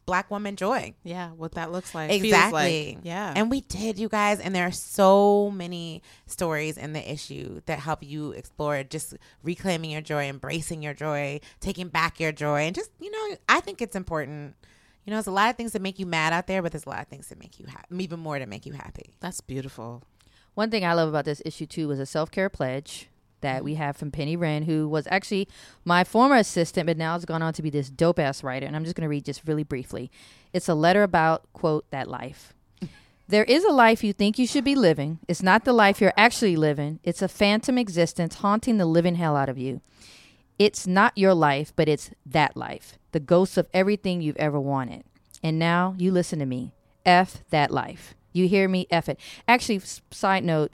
[0.05, 0.93] black woman joy.
[1.03, 2.09] Yeah, what that looks like.
[2.09, 2.95] feels Exactly.
[2.95, 3.05] like.
[3.05, 3.33] Yeah.
[3.35, 4.39] And we did, you guys.
[4.39, 9.91] And there are so many stories in the issue that help you explore just reclaiming
[9.91, 12.61] your joy, embracing your joy, taking back your joy.
[12.61, 14.55] And just, you know, I think it's important.
[15.05, 16.85] You know, there's a lot of things that make you mad out there, but there's
[16.85, 19.13] a lot of things that make you happy, even more to make you happy.
[19.19, 20.03] That's beautiful.
[20.53, 23.07] One thing I love about this issue too was a self care pledge
[23.41, 25.47] that we have from Penny Wrenn, who was actually
[25.83, 28.67] my former assistant, but now has gone on to be this dope ass writer.
[28.67, 30.11] And I'm just going to read just really briefly.
[30.53, 32.53] It's a letter about, quote, that life.
[33.27, 35.19] There is a life you think you should be living.
[35.27, 39.37] It's not the life you're actually living, it's a phantom existence haunting the living hell
[39.37, 39.81] out of you.
[40.61, 45.03] It's not your life, but it's that life, the ghost of everything you've ever wanted.
[45.41, 46.75] And now you listen to me.
[47.03, 48.13] F that life.
[48.31, 48.85] You hear me?
[48.91, 49.19] F it.
[49.47, 50.71] Actually, side note,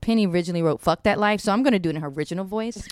[0.00, 2.44] Penny originally wrote "fuck that life," so I'm going to do it in her original
[2.44, 2.88] voice.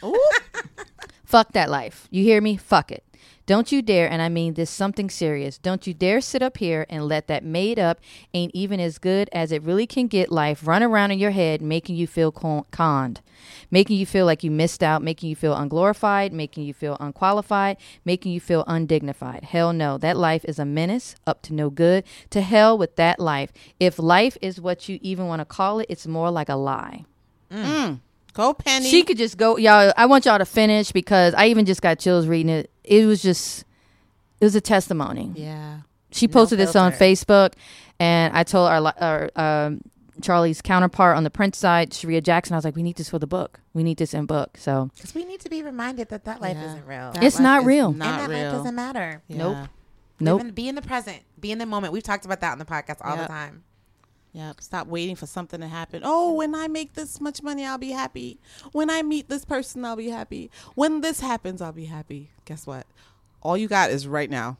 [1.24, 2.06] Fuck that life.
[2.12, 2.56] You hear me?
[2.56, 3.02] Fuck it.
[3.48, 5.56] Don't you dare, and I mean this something serious.
[5.56, 7.98] Don't you dare sit up here and let that made up,
[8.34, 11.62] ain't even as good as it really can get life run around in your head,
[11.62, 13.22] making you feel con- conned,
[13.70, 17.78] making you feel like you missed out, making you feel unglorified, making you feel unqualified,
[18.04, 19.44] making you feel undignified.
[19.44, 19.96] Hell no.
[19.96, 22.04] That life is a menace, up to no good.
[22.28, 23.50] To hell with that life.
[23.80, 27.06] If life is what you even want to call it, it's more like a lie.
[27.50, 27.64] Mm.
[27.64, 28.00] Mm.
[28.38, 28.88] Go Penny.
[28.88, 29.92] She could just go, y'all.
[29.96, 32.70] I want y'all to finish because I even just got chills reading it.
[32.84, 33.64] It was just,
[34.40, 35.32] it was a testimony.
[35.34, 35.80] yeah.
[36.12, 36.92] She posted this on.
[36.92, 37.52] Facebook,
[38.00, 39.30] and I told our our
[39.66, 39.82] um,
[40.22, 42.54] Charli's counterpart on the Prince side, Sharia Jackson.
[42.54, 43.60] I was like, we need this for the book.
[43.74, 44.56] We need this in book.
[44.56, 46.66] So Because we need to be reminded that that life Yeah.
[46.66, 47.12] isn't real.
[47.12, 47.88] That It's not is real.
[47.90, 49.22] and Not that life doesn't matter.
[49.28, 49.52] Nope.
[49.56, 49.66] Yeah.
[50.20, 50.38] nope.
[50.40, 51.18] Live in- be in the present.
[51.38, 51.92] Be in the moment.
[51.92, 53.64] We've talked about that on the podcast all the time.
[54.32, 54.60] Yep.
[54.60, 56.02] Stop waiting for something to happen.
[56.04, 58.38] Oh, when I make this much money, I'll be happy.
[58.72, 60.50] When I meet this person, I'll be happy.
[60.74, 62.30] When this happens, I'll be happy.
[62.44, 62.86] Guess what?
[63.42, 64.58] All you got is right now.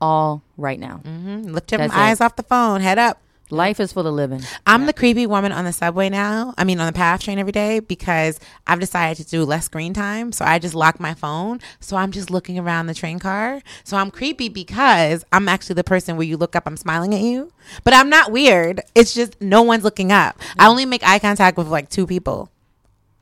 [0.00, 1.00] All right now.
[1.04, 1.52] Mm-hmm.
[1.52, 2.24] Lift your eyes it.
[2.24, 2.80] off the phone.
[2.80, 3.20] Head up.
[3.50, 4.42] Life is for the living.
[4.66, 6.52] I'm the creepy woman on the subway now.
[6.58, 9.94] I mean, on the PATH train every day because I've decided to do less screen
[9.94, 10.32] time.
[10.32, 11.60] So I just lock my phone.
[11.80, 13.62] So I'm just looking around the train car.
[13.84, 17.22] So I'm creepy because I'm actually the person where you look up, I'm smiling at
[17.22, 17.50] you.
[17.84, 18.82] But I'm not weird.
[18.94, 20.38] It's just no one's looking up.
[20.58, 20.68] I mm.
[20.68, 22.50] only make eye contact with like two people,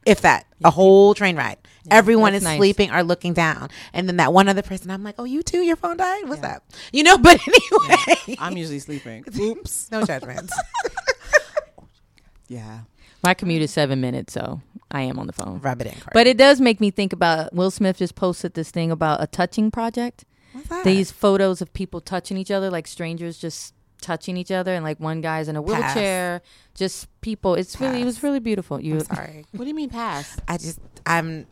[0.05, 1.59] if that, a whole train ride.
[1.91, 2.59] Everyone is nice.
[2.59, 3.69] sleeping or looking down.
[3.93, 5.59] And then that one other person, I'm like, oh, you too?
[5.61, 6.29] Your phone died?
[6.29, 6.63] What's up?
[6.93, 9.25] You know, but anyway, I'm usually sleeping.
[9.39, 9.91] Oops.
[9.91, 10.53] no judgments.
[12.49, 12.81] Yeah.
[13.23, 15.59] My commute is seven minutes, so I am on the phone.
[15.61, 15.95] Rub it in.
[15.95, 16.11] Cardi.
[16.13, 19.27] But it does make me think about Will Smith just posted this thing about a
[19.27, 20.25] touching project.
[20.53, 20.85] What's that?
[20.85, 25.01] These photos of people touching each other, like strangers just touching each other, and like
[25.01, 25.71] one guy's in a Pass.
[25.97, 26.43] wheelchair.
[26.75, 27.55] Just people.
[27.57, 28.03] It's really.
[28.03, 28.81] It was really beautiful.
[28.81, 28.95] You.
[28.95, 29.45] I'm sorry.
[29.53, 30.37] What do you mean pass?
[30.47, 31.47] I just I'm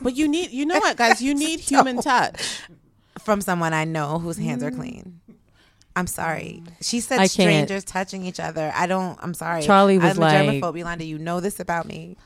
[0.00, 1.20] But you need, you know what, guys?
[1.22, 2.60] You need human touch.
[3.18, 5.20] from someone I know whose hands are clean.
[5.96, 6.62] I'm sorry.
[6.80, 7.30] She said I can't.
[7.30, 8.70] strangers touching each other.
[8.74, 9.18] I don't.
[9.20, 9.62] I'm sorry.
[9.62, 10.78] Charli was I'm like- a germaphobe.
[10.78, 12.16] Yolanda, you know this about me.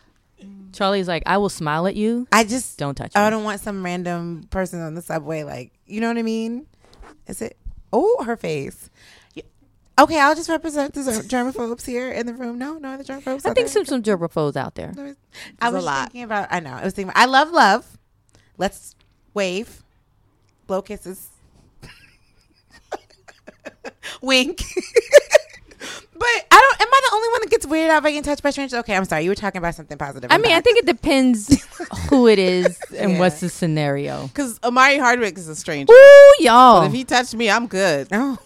[0.72, 2.26] Charli's like, I will smile at you.
[2.32, 3.30] I just Don't touch I me.
[3.30, 5.44] don't want some random person on the subway.
[5.44, 6.66] Like you know what I mean?
[7.26, 7.56] Is it?
[7.92, 8.90] Oh, her face.
[10.02, 12.58] Y- Okay, I'll just represent the germaphobes here in the room.
[12.58, 13.46] No, no, the germaphobes.
[13.46, 14.92] I think some some germaphobes out there.
[14.94, 15.16] There was-
[15.60, 16.02] I There's a was lot.
[16.06, 16.48] thinking about.
[16.50, 16.72] I know.
[16.74, 17.10] I was thinking.
[17.10, 17.98] About, I love love.
[18.58, 18.94] Let's
[19.34, 19.82] wave,
[20.66, 21.28] blow kisses,
[24.20, 24.58] wink.
[25.78, 26.80] but I don't.
[26.82, 28.78] Am I the only one that gets weirded out by getting touched by strangers?
[28.80, 29.24] Okay, I'm sorry.
[29.24, 30.30] You were talking about something positive.
[30.30, 31.64] I I'm mean, I think it depends
[32.10, 33.18] who it is and Yeah.
[33.18, 34.26] what's the scenario.
[34.28, 35.92] Because Omari Hardwick is a stranger.
[35.92, 36.84] Ooh, y'all.
[36.84, 38.08] if he touched me, I'm good.
[38.12, 38.38] Oh,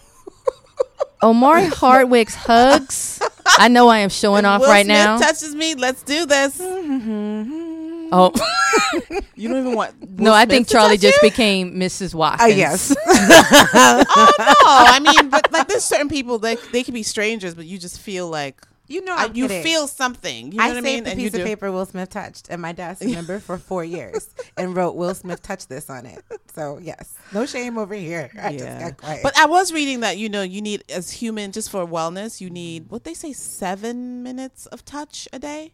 [1.23, 3.21] Omari Hardwick's hugs.
[3.57, 5.17] I know I am showing If off Will right Smith now.
[5.17, 6.59] touches me, let's do this.
[6.61, 8.31] oh
[9.35, 10.19] You don't even want.
[10.19, 11.29] no, Will I Smith think Charli touch just you?
[11.29, 12.13] became Mrs.
[12.13, 12.55] uh, Watkins.
[12.57, 12.95] yes.
[13.07, 14.03] oh
[14.39, 14.55] no!
[14.65, 17.99] I mean, but like, there's certain people that they can be strangers, but you just
[17.99, 19.63] feel like you know, uh, I'm you kidding.
[19.63, 20.51] feel something.
[20.53, 21.03] You know I what I saved mean?
[21.03, 24.29] the And piece of paper Will Smith touched at my desk, remember, for four years,
[24.55, 26.23] and wrote Will Smith touched this on it.
[26.57, 28.31] So yes, no shame over here.
[28.41, 28.79] I just Yeah.
[28.89, 29.21] got quiet.
[29.21, 32.49] But I was reading that you know you need as human just for wellness you
[32.49, 35.73] need what they say seven minutes of touch a day,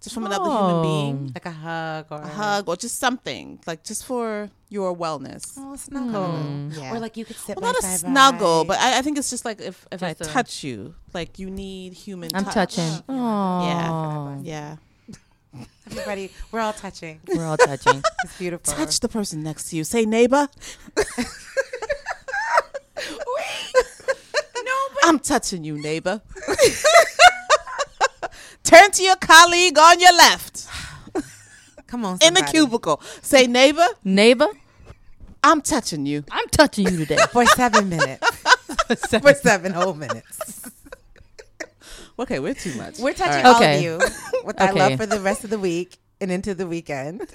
[0.00, 0.82] just from another human Oh.
[0.82, 5.42] being, like a hug or a hug or just something like just for your wellness.
[5.60, 6.32] Oh, snuggle.
[6.32, 6.70] Hmm.
[6.80, 6.94] Yeah.
[6.94, 8.68] Or like you could sit Well, by not a side snuggle, by.
[8.74, 11.38] but I, I think it's just like if if I Just a- touch you, like
[11.38, 12.30] you need human.
[12.34, 12.76] I'm touch.
[12.76, 13.04] touching.
[13.06, 14.76] Oh, Yeah, yeah.
[15.86, 17.20] Everybody, we're all touching.
[17.28, 18.02] we're all touching.
[18.24, 18.72] It's beautiful.
[18.72, 19.84] Touch the person next to you.
[19.84, 20.48] Say neighbor.
[24.64, 26.22] No, but I'm touching you, neighbor.
[28.62, 30.68] Turn to your colleague on your left
[31.92, 33.00] come on, in the cubicle.
[33.20, 33.86] Say neighbor.
[34.02, 34.48] Neighbor,
[35.44, 36.24] I'm touching you.
[36.30, 37.18] I'm touching you today.
[37.30, 38.26] for seven minutes.
[39.20, 40.70] for seven whole minutes.
[42.22, 43.00] Okay, we're too much.
[43.00, 43.72] We're touching All all right.
[43.74, 43.98] of you
[44.44, 44.78] with our Okay.
[44.78, 47.26] love for the rest of the week and into the weekend.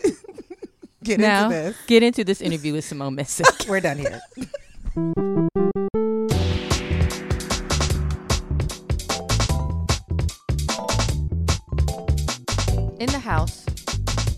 [1.04, 1.78] Get now, into this.
[1.88, 3.67] get into this interview with Simone Missick.
[3.69, 4.21] We're done here.
[13.00, 13.65] in the house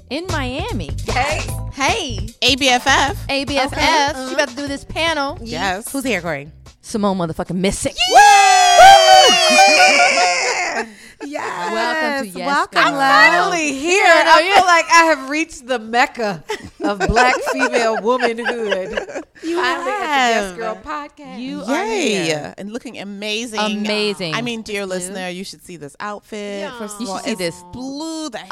[0.10, 0.92] in Miami.
[1.08, 1.40] Hey.
[1.74, 3.16] Hey, ABFF.
[3.30, 3.66] ABFF.
[3.68, 4.28] Okay.
[4.28, 5.38] She about to do this panel.
[5.42, 5.92] Yes.
[5.92, 6.52] Who's here, Cori?
[6.82, 7.96] Simone motherfucking Missick.
[11.22, 11.72] Yes.
[11.74, 12.92] Welcome to Yes Welcome, Girl.
[12.94, 13.00] love.
[13.02, 14.04] finally here.
[14.06, 16.44] I feel like I have reached the mecca
[16.82, 18.92] of black female womanhood.
[19.44, 20.56] You finally at the Yes.
[20.58, 21.40] Girl podcast.
[21.40, 22.24] You are Yay!
[22.26, 22.54] here.
[22.58, 23.60] And looking amazing.
[23.60, 24.34] Um, amazing.
[24.34, 26.62] I mean, dear listener, you should see this outfit.
[26.62, 26.78] Yeah.
[26.80, 28.48] First of You should all, see it's this blue, the hair,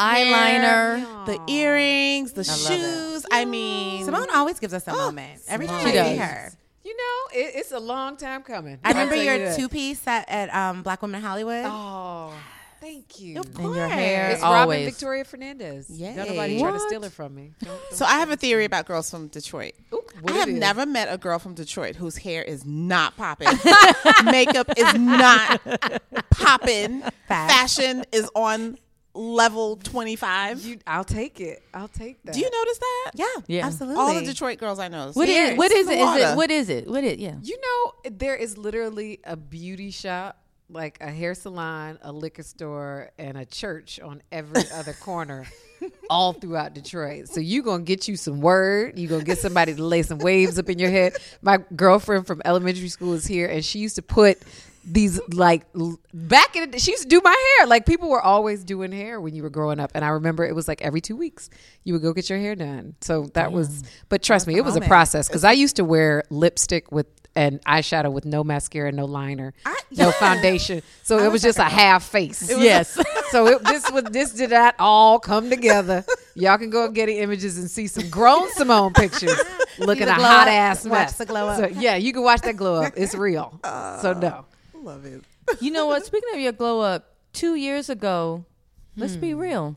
[1.00, 1.26] eyeliner.
[1.26, 2.80] the earrings, the love it.
[2.80, 3.26] shoes.
[3.32, 5.42] I mean, Simone always gives us a oh, moment.
[5.48, 6.08] Every time She I does.
[6.12, 6.52] see her.
[6.88, 8.80] You know, it, it's a long time coming.
[8.82, 11.66] I remember I'll you your two piece at, at um, Black Women Hollywood.
[11.68, 12.32] Oh,
[12.80, 13.42] thank you.
[13.42, 14.86] And your hair It's Robin always.
[14.86, 15.90] Victoria Fernandez.
[15.90, 16.16] Yay.
[16.16, 16.88] Don't nobody try to What?
[16.88, 17.52] steal it from me.
[17.62, 19.74] Don't- don't- so I have a theory about girls from Detroit.
[19.94, 20.60] Ooh, what I it have is.
[20.60, 23.50] never met a girl from Detroit whose hair is not popping.
[24.24, 25.60] Makeup is not
[26.30, 27.02] popping.
[27.28, 27.54] Facts.
[27.54, 28.78] Fashion is on
[29.18, 30.62] level 25.
[30.66, 31.64] You, I'll take it.
[31.74, 32.34] I'll take that.
[32.36, 33.12] Do you notice that?
[33.16, 33.66] Yeah, Yeah.
[33.66, 34.00] absolutely.
[34.00, 35.12] All the Detroit girls I know.
[35.14, 35.50] What is Fierce.
[35.52, 35.58] it?
[35.58, 36.00] What is it?
[36.00, 36.36] Is it?
[36.38, 36.88] What is it?
[36.88, 37.18] What is?
[37.18, 37.36] Yeah.
[37.42, 40.38] You know, there is literally a beauty shop
[40.70, 45.46] like a hair salon, a liquor store, and a church on every other corner,
[46.10, 47.30] all throughout Detroit.
[47.30, 49.00] So you gonna get you some word.
[49.00, 51.14] You gonna get somebody to lay some waves up in your head.
[51.42, 54.40] My girlfriend from elementary school is here, and she used to put
[54.88, 57.68] these like l- back in the, she used to do my hair.
[57.68, 59.92] Like people were always doing hair when you were growing up.
[59.94, 61.50] And i remember it was like every two weeks
[61.84, 62.96] you would go get your hair done.
[63.02, 65.28] So that was but trust me it was a process.
[65.28, 69.54] Because i used to wear lipstick with and eyeshadow with no mascara no liner
[69.92, 70.82] no foundation.
[71.04, 72.50] So it was just a half face.
[72.50, 72.98] Yes.
[73.32, 76.06] so it, this was this did not all come together.
[76.36, 79.38] Y'all can go and get the images and see some grown simone pictures.
[79.80, 80.54] Looking a hot up?
[80.54, 81.18] ass Watch mess.
[81.18, 81.58] the glow up.
[81.58, 82.94] So, yeah you can watch that glow up.
[82.96, 83.60] It's real.
[84.02, 84.46] So no
[84.88, 85.22] Love it.
[85.62, 86.06] you know what?
[86.06, 88.46] Speaking of your glow up, two years ago,
[88.96, 89.40] let's be Hmm.
[89.40, 89.76] real.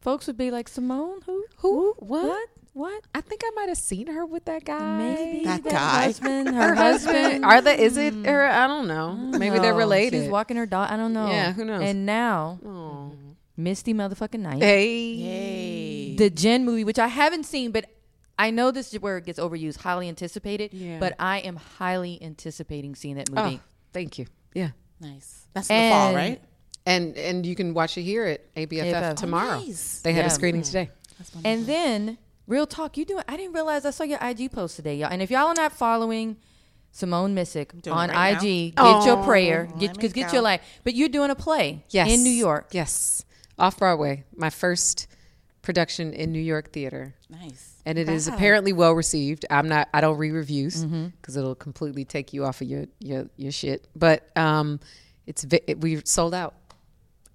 [0.00, 1.44] Folks would be like, Simone, who?
[1.58, 1.94] Who?
[1.98, 2.24] What?
[2.26, 2.48] What?
[2.74, 3.04] What?
[3.14, 4.98] I think I might have seen her with that guy.
[4.98, 6.02] Maybe That that, guy.
[6.06, 7.44] husband, her husband.
[7.44, 7.78] Are they?
[7.78, 8.46] Is it her?
[8.46, 9.12] I don't know.
[9.14, 10.22] Maybe they're No, related.
[10.24, 10.90] She's walking her dog.
[10.90, 11.28] I don't know.
[11.28, 11.82] Yeah, who knows?
[11.82, 13.12] And now, Oh.
[13.56, 14.96] Misty motherfucking Knight, Hey.
[15.12, 16.16] Yay.
[16.16, 17.86] the Jinn movie, which I haven't seen, but
[18.36, 19.76] I know this is where it gets overused.
[19.78, 20.74] Highly anticipated.
[20.74, 20.98] Yeah.
[20.98, 23.60] But I am highly anticipating seeing that movie.
[23.62, 24.26] Oh, thank you.
[24.54, 24.70] Yeah.
[25.00, 25.46] nice.
[25.54, 26.42] That's in the fall, And- right?
[26.86, 29.12] And and you can watch it here at ABFF ABFF.
[29.12, 29.58] Oh, tomorrow.
[29.60, 30.00] Nice.
[30.02, 30.26] They had Yeah.
[30.26, 30.90] a screening today.
[31.42, 33.24] And then, real talk, you doing?
[33.26, 35.08] I didn't realize I saw your IG post today, y'all.
[35.10, 36.36] And if y'all are not following
[36.92, 38.98] Simone Missick on right IG, now.
[38.98, 40.32] get your Oh, prayer, get cause get go.
[40.34, 40.60] your life.
[40.84, 42.10] But you're doing a play, Yes.
[42.10, 42.68] in New York.
[42.72, 43.24] Yes.
[43.58, 44.24] Off Broadway.
[44.36, 45.06] My first
[45.62, 47.14] production in New York theater.
[47.30, 47.73] Nice.
[47.86, 48.34] And it is Wow.
[48.36, 49.44] apparently well received.
[49.50, 49.88] I'm not.
[49.92, 51.06] I don't read reviews Mm-hmm.
[51.20, 53.86] because it'll completely take you off of your your your shit.
[53.96, 54.80] But um,
[55.26, 56.54] it's it, we sold out,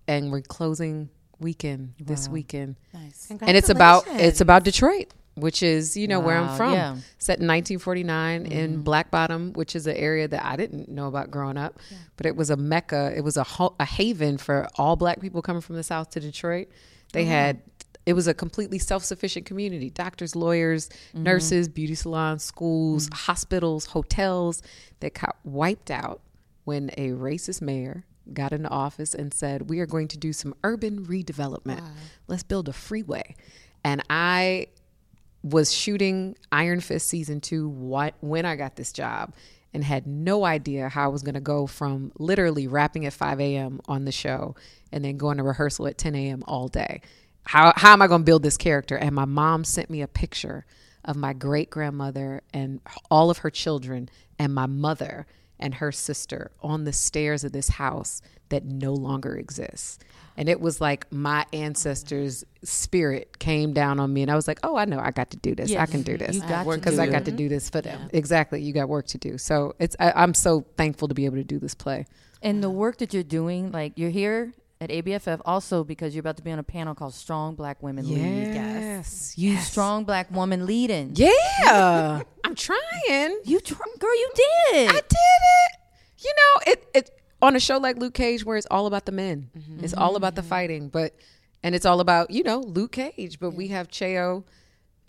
[0.07, 1.09] and we're closing
[1.39, 3.27] weekend this weekend, Nice.
[3.29, 6.73] and it's about it's about Detroit, which is you know where I'm from.
[6.73, 6.95] yeah.
[7.17, 11.31] Set in 1949 in Black Bottom, which is an area that I didn't know about
[11.31, 11.79] growing up,
[12.17, 13.13] but it was a mecca.
[13.15, 16.19] It was a ho- a haven for all Black people coming from the South to
[16.19, 16.67] Detroit.
[17.13, 17.62] They had
[18.05, 21.23] it was a completely self-sufficient community doctors lawyers mm-hmm.
[21.23, 23.15] nurses beauty salons schools mm-hmm.
[23.15, 24.62] hospitals hotels
[24.99, 26.21] that got wiped out
[26.65, 30.53] when a racist mayor got into office and said we are going to do some
[30.63, 31.81] urban redevelopment
[32.27, 33.35] let's build a freeway
[33.83, 34.67] and i
[35.43, 39.33] was shooting Iron Fist season two wh- when I got this job
[39.73, 43.39] and had no idea how I was going to go from literally rapping at 5
[43.39, 43.79] a.m.
[43.88, 44.55] on the show
[44.91, 46.43] and then going to rehearsal at 10 a.m.
[46.47, 47.01] all day.
[47.49, 48.95] How, how am I going to build this character?
[48.95, 50.67] And my mom sent me a picture
[51.03, 54.07] of my great grandmother and all of her children
[54.38, 55.25] and my mother
[55.59, 59.97] and her sister on the stairs of this house that no longer exists.
[60.38, 64.59] And it was like my ancestors' spirit came down on me, and I was like,
[64.62, 65.75] "Oh, I know, I got to do this.
[65.75, 68.09] I can do this You got to because I got to do this for them.
[68.13, 69.39] Exactly, you got work to do.
[69.39, 72.05] So it's I, I'm so thankful to be able to do this play.
[72.43, 76.37] And the work that you're doing, like you're here at ABFF also because you're about
[76.37, 78.53] to be on a panel called Strong Black Women Lead.
[78.53, 81.11] Yes, You strong black woman leading.
[81.15, 82.21] yeah.
[82.45, 83.41] I'm trying.
[83.43, 84.89] You tr- girl, you did.
[84.89, 85.71] I did it.
[86.19, 89.11] You know, it it on a show like Luke Cage where it's all about the
[89.11, 89.49] men.
[89.57, 89.83] Mm-hmm.
[89.83, 90.49] It's all about the mm-hmm.
[90.49, 91.13] fighting, but
[91.61, 94.45] and it's all about, you know, Luke Cage, but we have Cheo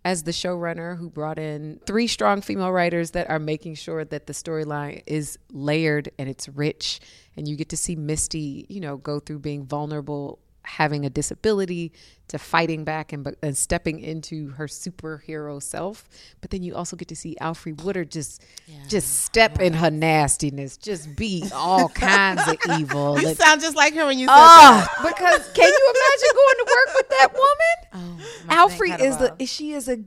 [0.05, 4.27] as the showrunner who brought in three strong female writers that are making sure that
[4.27, 7.01] the storyline is layered and it's rich
[7.37, 11.91] and you get to see Misty, you know, go through being vulnerable having a disability
[12.29, 16.05] to fighting back and, and stepping into her superhero self
[16.43, 18.45] but then you also get to see Alfre Woodard just
[18.87, 23.75] just step in her nastiness just be all kinds of evil You And- sound just
[23.75, 25.09] like her when you said Oh, that.
[25.17, 28.20] because can you imagine going to work with that woman?
[28.20, 28.20] Oh,
[28.51, 29.99] Alfre is the she is a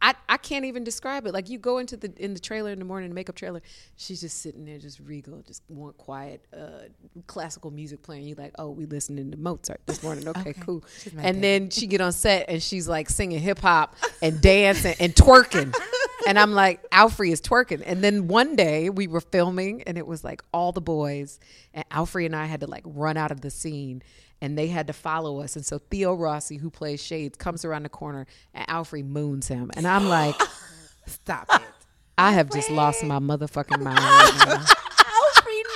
[0.00, 1.32] I, I can't even describe it.
[1.32, 3.60] Like you go into the in the trailer in the morning, the makeup trailer,
[3.96, 6.82] she's just sitting there, just regal, just want quiet, uh,
[7.26, 8.24] classical music playing.
[8.26, 10.26] You're like, oh, we listening to Mozart this morning.
[10.38, 10.84] Okay, cool.
[11.16, 15.14] And then she get on set and she's like singing hip hop and dancing and
[15.14, 15.74] twerking.
[16.26, 17.82] And I'm like, Alfre is twerking.
[17.86, 21.40] And then one day we were filming and it was like all the boys
[21.72, 24.02] and Alfre and I had to like run out of the scene
[24.40, 25.56] and they had to follow us.
[25.56, 29.70] And so Theo Rossi, who plays Shades, comes around the corner and Alfre moons him.
[29.76, 30.34] And I'm like,
[31.06, 31.62] Stop it.
[32.18, 34.64] I have just lost my motherfucking mind right now.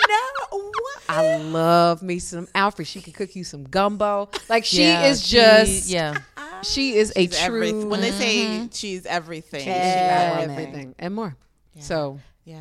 [0.08, 0.58] No.
[0.58, 1.02] What?
[1.08, 2.86] I love me some Alfre.
[2.86, 4.28] She can cook you some gumbo.
[4.48, 6.18] Like she Yeah, is she- just yeah.
[6.62, 8.66] She is a She's everyth- true When they say mm-hmm.
[8.72, 11.34] she's everything, everything and more.
[11.80, 12.60] So Yeah.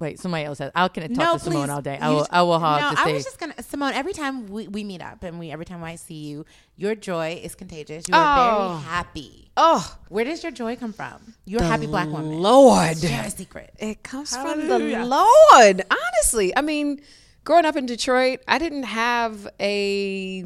[0.00, 0.72] Wait, somebody else has.
[0.74, 1.70] I can talk no, to Simone please.
[1.70, 1.98] all day.
[2.00, 2.18] I will.
[2.20, 3.12] just- I will have no, to I say.
[3.12, 3.92] was just gonna Simone.
[3.92, 7.38] Every time we, we meet up and we every time I see you, your joy
[7.44, 8.08] is contagious.
[8.08, 8.68] You are Oh.
[8.68, 9.50] very happy.
[9.58, 11.34] oh Where does your joy come from?
[11.44, 12.40] You're a happy black woman.
[12.40, 12.96] Lord.
[12.98, 13.74] Share a secret.
[13.78, 15.82] It comes from the Lord.
[15.90, 17.02] Honestly, I mean,
[17.44, 20.44] growing up in Detroit, I didn't have a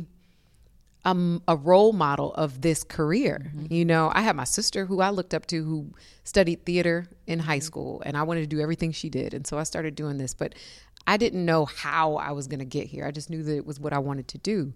[1.05, 3.53] um, a role model of this career.
[3.69, 5.93] You know, I had my sister who I looked up to who
[6.25, 9.35] studied theater in high school, and I wanted to do everything she did.
[9.35, 10.55] And so I started doing this, but
[11.07, 13.05] I didn't know how I was going to get here.
[13.07, 14.73] I just knew that it was what I wanted to do.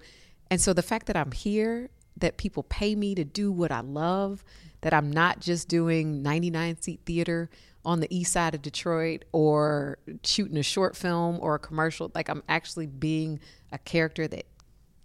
[0.51, 1.89] And so the fact that I'm here,
[2.19, 4.45] that people pay me to do what I love,
[4.83, 7.49] that I'm not just doing 99 seat theater
[7.85, 12.29] on the east side of Detroit or shooting a short film or a commercial, like
[12.29, 13.41] I'm actually being
[13.73, 14.45] a character that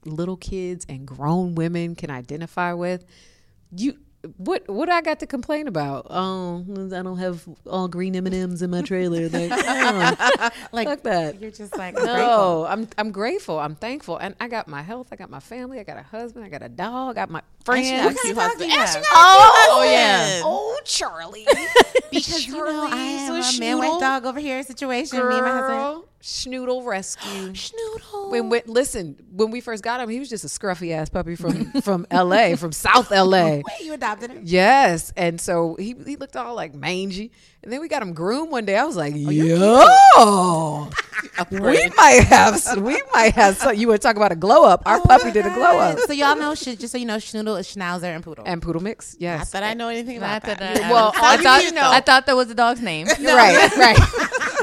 [0.06, 3.06] little kids and grown women can identify with.
[3.76, 3.98] You
[4.38, 6.08] what what I got to complain about?
[6.10, 9.28] Oh, I don't have all green M and M's in my trailer.
[9.28, 11.42] Like, oh, Like fuck that.
[11.42, 12.16] you're just like grateful.
[12.16, 13.60] No, I'm I'm grateful.
[13.60, 15.10] I'm thankful, and I got my health.
[15.12, 15.80] I got my family.
[15.80, 16.46] I got a husband.
[16.46, 17.18] I got a dog.
[17.18, 18.22] I got my And she got a friends.
[18.22, 18.60] cute dog husband.
[18.60, 19.04] do you And she have?
[19.04, 20.42] got a Oh, oh cute yeah.
[20.44, 21.46] Oh, Charli,
[22.12, 24.00] Because you know I Charli's am a a man with schnoodle.
[24.00, 25.18] dog over here situation.
[25.30, 25.68] Me and my husband.
[25.80, 27.52] girl, Schnoodle rescue.
[27.54, 28.32] Schnoodle.
[28.32, 31.36] When we, listen, when we first got him, he was just a scruffy ass puppy
[31.36, 32.56] from from L.A.
[32.56, 33.62] from South L.A.
[33.66, 34.42] Wait, you adopted him?
[34.46, 38.52] Yes, and so he he looked all like mangy, and then we got him groomed
[38.52, 38.78] one day.
[38.78, 40.90] I was Oh, like, yo,
[41.52, 43.58] we might have we might have.
[43.58, 44.84] Some, you want to talk about a glow up?
[44.86, 46.00] Our Oh puppy did a glow up.
[46.00, 48.46] So y'all know, just so you know, Schnoodle is Schnauzer and Poodle.
[48.48, 49.38] And poodle mix, yes.
[49.38, 49.52] Not yes.
[49.52, 50.60] that I know anything about that.
[50.60, 51.82] that Well, I, thought cute, though.
[51.82, 53.08] I thought that was the dog's name.
[53.08, 53.98] Right, right.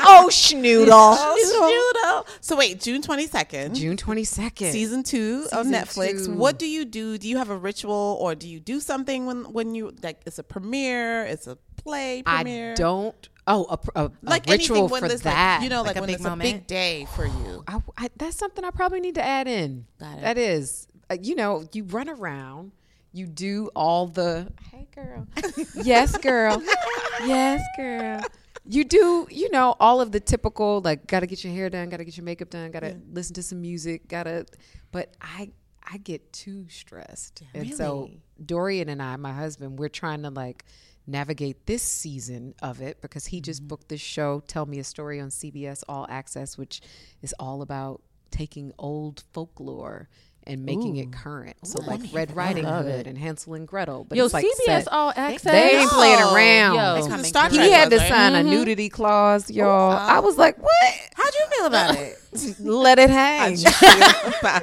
[0.02, 0.88] oh, Schnoodle.
[0.90, 2.38] Oh, oh Schnoodle.
[2.40, 3.74] So wait, June twenty second.
[3.74, 4.72] June twenty second.
[4.72, 6.26] Season two of Netflix.
[6.26, 6.34] two.
[6.34, 7.18] What do you do?
[7.18, 10.20] Do you have a ritual, or do you do something when when you like?
[10.26, 11.24] It's a premiere.
[11.24, 12.72] It's a play premiere.
[12.72, 13.28] I don't.
[13.46, 15.56] Oh, a, a, a like ritual anything when for that.
[15.56, 17.64] like you know Like like, a when big it's a big day for you.
[17.68, 19.86] I, I, that's something I probably need to add in.
[19.98, 20.20] Got it.
[20.22, 22.72] That is, uh, you know, you run around,
[23.12, 25.26] you do all the, hey girl,
[25.74, 26.62] yes girl,
[27.24, 28.22] yes girl.
[28.66, 32.04] You do, you know, all of the typical like, gotta get your hair done, gotta
[32.04, 34.46] get your makeup done, gotta listen to some music, gotta.
[34.92, 35.50] But I,
[35.82, 38.10] I get too stressed, and so
[38.44, 40.64] Dorian and I, my husband, we're trying to like
[41.10, 43.68] navigate this season of it because he just mm-hmm.
[43.68, 46.80] booked this show, Tell Me a Story on CBS All Access, which
[47.22, 50.08] is all about taking old folklore
[50.46, 51.56] and making it current.
[51.64, 53.06] So like Red Riding Hood it.
[53.06, 54.04] and Hansel and Gretel.
[54.04, 55.52] But Yo, it's like CBS set- All Access.
[55.52, 56.74] They ain't playing around.
[56.76, 56.94] Yo.
[56.94, 57.58] That's coming what Star through.
[57.58, 58.08] Trek he had to was, right?
[58.10, 59.92] sign a nudity clause, y'all.
[59.92, 60.94] I was like, what?
[61.14, 62.16] How'd you feel about it?
[62.60, 63.56] Let it hang.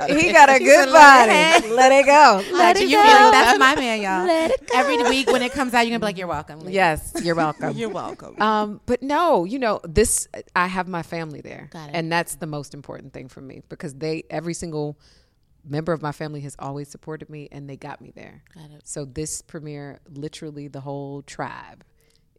[0.08, 0.34] He it.
[0.34, 1.74] got a She good said, "Let it body.
[1.76, 2.44] Let it go.
[2.58, 3.04] How'd it you go.
[3.04, 3.32] feel?
[3.32, 4.26] That's my man, y'all.
[4.26, 4.80] Let it go.
[4.80, 7.36] Every week when it comes out, you're gonna be like, "You're welcome." Lee." Yes, you're
[7.36, 7.76] welcome.
[7.78, 8.42] You're welcome.
[8.42, 11.70] Um, but no, you know, this I have my family there.
[11.72, 11.96] Got it.
[11.96, 14.98] And that's the most important thing for me because they every single
[15.68, 18.44] member of my family has always supported me and they got me there.
[18.56, 18.82] Got it.
[18.88, 21.84] So this premiere, literally the whole tribe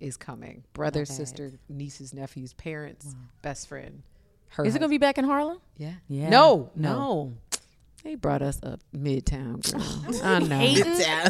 [0.00, 0.64] is coming.
[0.74, 4.02] Brother, sister, nieces, nephews, parents, best friend.
[4.50, 5.58] Her Is it gonna be back in Harlem?
[5.76, 5.94] Yeah.
[6.08, 6.30] Yeah.
[6.30, 6.92] No, No.
[6.92, 7.32] no.
[8.04, 10.22] They brought us up midtown, girl.
[10.24, 10.56] I know.
[10.56, 10.84] hating?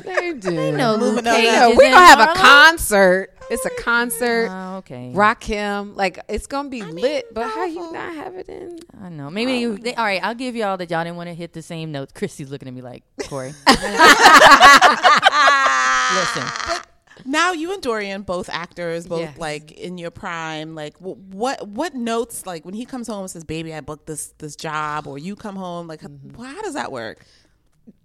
[0.04, 0.76] They do.
[0.76, 1.76] No, Moving Luke on Cage up.
[1.76, 3.34] We in gonna have a concert.
[3.50, 4.48] It's a oh, concert.
[4.50, 5.10] Oh, okay.
[5.14, 5.96] Rock him.
[5.96, 8.78] Like it's gonna be lit, but how you not have it in?
[9.02, 9.30] I know.
[9.30, 10.22] Maybe you, they, all right.
[10.22, 12.12] I'll give y'all that y'all didn't want to hit the same notes.
[12.12, 13.54] Christy's looking at me like Cori.
[16.14, 16.44] Listen,
[17.24, 19.38] now you and Dorian, both actors, both Yes.
[19.38, 20.74] like in your prime.
[20.74, 24.34] Like what what notes like when he comes home and says, "Baby, I booked this
[24.38, 26.42] this job," or you come home like, Mm-hmm.
[26.42, 27.24] how does that work?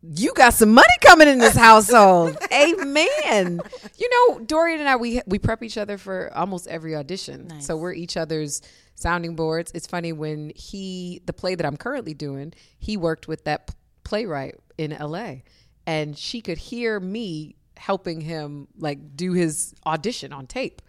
[0.02, 2.38] You got some money coming in this household.
[2.54, 3.60] Amen.
[3.98, 7.60] You know, Dorian and I we we prep each other for almost every audition.
[7.62, 8.62] So we're each other's
[8.96, 9.72] sounding boards.
[9.76, 13.74] It's funny when he the play that I'm currently doing, he worked with that
[14.04, 15.42] playwright in LA
[15.86, 20.82] and she could hear me helping him like do his audition on tape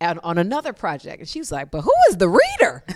[0.00, 1.20] and on another project.
[1.20, 2.84] And she was like but who is the reader?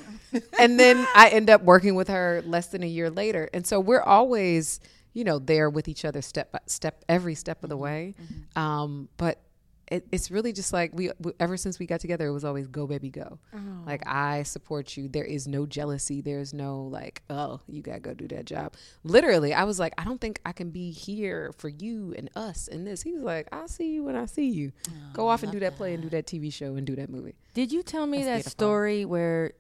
[0.59, 3.49] And then i end up working with her less than a year later.
[3.55, 4.81] And so we're always
[5.13, 8.15] you know there with each other step by step every step of the way.
[8.57, 9.41] Um, but
[9.89, 12.67] it, it's really just like we, we ever since we got together it was always
[12.67, 13.39] go baby go.
[13.55, 13.59] Oh.
[13.87, 15.09] Like i support you.
[15.09, 16.21] There is no jealousy.
[16.21, 18.75] There's no like oh you gotta go do that job.
[19.03, 22.69] Literally i was like i don't think i can be here for you and us
[22.69, 23.03] and this.
[23.03, 24.73] He was like i'll see you when i see you.
[25.13, 26.27] Go oh, off and do that play and do that.
[26.27, 27.35] tv show and do that movie.
[27.55, 28.51] Did you tell me That's that beautiful.
[28.51, 29.53] story where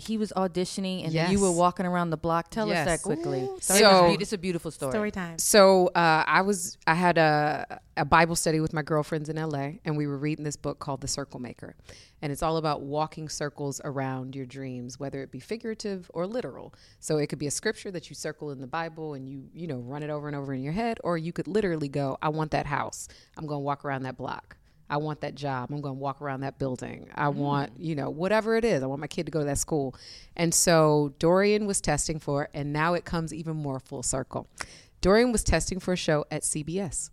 [0.00, 2.50] he was auditioning and then you were walking around the block?
[2.50, 2.86] Tell Yes.
[2.86, 3.40] us that quickly.
[3.40, 4.92] Ooh, It so- was it's a beautiful story.
[4.92, 5.38] Story time.
[5.38, 9.80] So uh, I was I had a a Bible study with my girlfriends in LA,
[9.84, 11.74] and we were reading this book called The Circle Maker,
[12.22, 16.72] and it's all about walking circles around your dreams, whether it be figurative or literal.
[17.00, 19.66] So it could be a scripture that you circle in the Bible and you you
[19.66, 22.28] know run it over and over in your head, or you could literally go, I
[22.28, 23.08] want that house.
[23.36, 24.57] I'm going to walk around that block.
[24.90, 25.70] I want that job.
[25.70, 27.08] I'm going to walk around that building.
[27.14, 27.34] I mm.
[27.34, 28.82] want, you know, whatever it is.
[28.82, 29.94] I want my kid to go to that school.
[30.36, 34.48] And so Dorian was testing for, it, and now it comes even more full circle.
[35.00, 37.10] Dorian was testing for a show at CBS.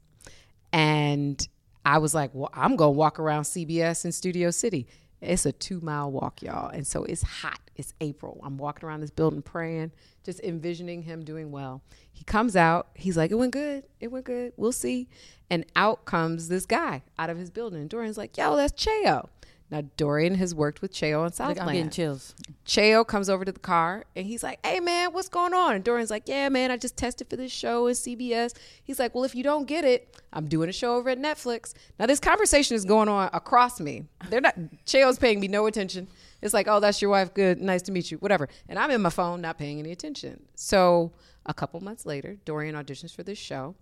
[0.72, 1.48] And
[1.86, 4.88] I was like, well, I'm going to walk around CBS in Studio City.
[5.26, 6.70] It's a two mile walk, y'all.
[6.70, 7.60] And so it's hot.
[7.76, 8.40] It's April.
[8.44, 9.92] I'm walking around this building praying,
[10.24, 11.82] just envisioning him doing well.
[12.12, 12.88] He comes out.
[12.94, 13.84] He's like, it went good.
[14.00, 14.54] It went good.
[14.56, 15.10] We'll see.
[15.50, 17.82] And out comes this guy out of his building.
[17.82, 19.28] And Dorian's like, yo, that's Cheo.
[19.72, 22.36] Now, Dorian has worked with Cheo on Like, I'm getting chills.
[22.66, 25.76] Cheo comes over to the car and he's like, Hey man, what's going on?
[25.76, 28.56] And Dorian's like, Yeah, man, I just tested for this show at CBS.
[28.84, 31.74] He's like, Well, if you don't get it, I'm doing a show over at Netflix.
[32.00, 34.06] Now this conversation is going on across me.
[34.30, 34.56] They're not
[34.86, 36.08] Cheo's paying me no attention.
[36.42, 37.34] It's like, oh, that's your wife.
[37.34, 38.18] Good, nice to meet you.
[38.18, 38.48] Whatever.
[38.70, 40.44] And I'm in my phone, not paying any attention.
[40.54, 41.12] So
[41.48, 43.74] a couple months later, Dorian auditions for this show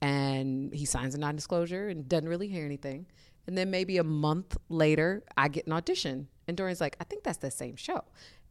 [0.00, 3.06] and he signs a non-disclosure and doesn't really hear anything.
[3.46, 7.24] And then maybe a month later, I get an audition, and Dorian's like, "I think
[7.24, 8.04] that's the same show."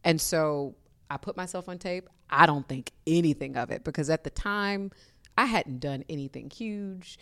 [0.04, 0.74] And so
[1.10, 2.08] I put myself on tape.
[2.30, 4.90] I don't think anything of it because at the time,
[5.36, 7.18] I hadn't done anything huge.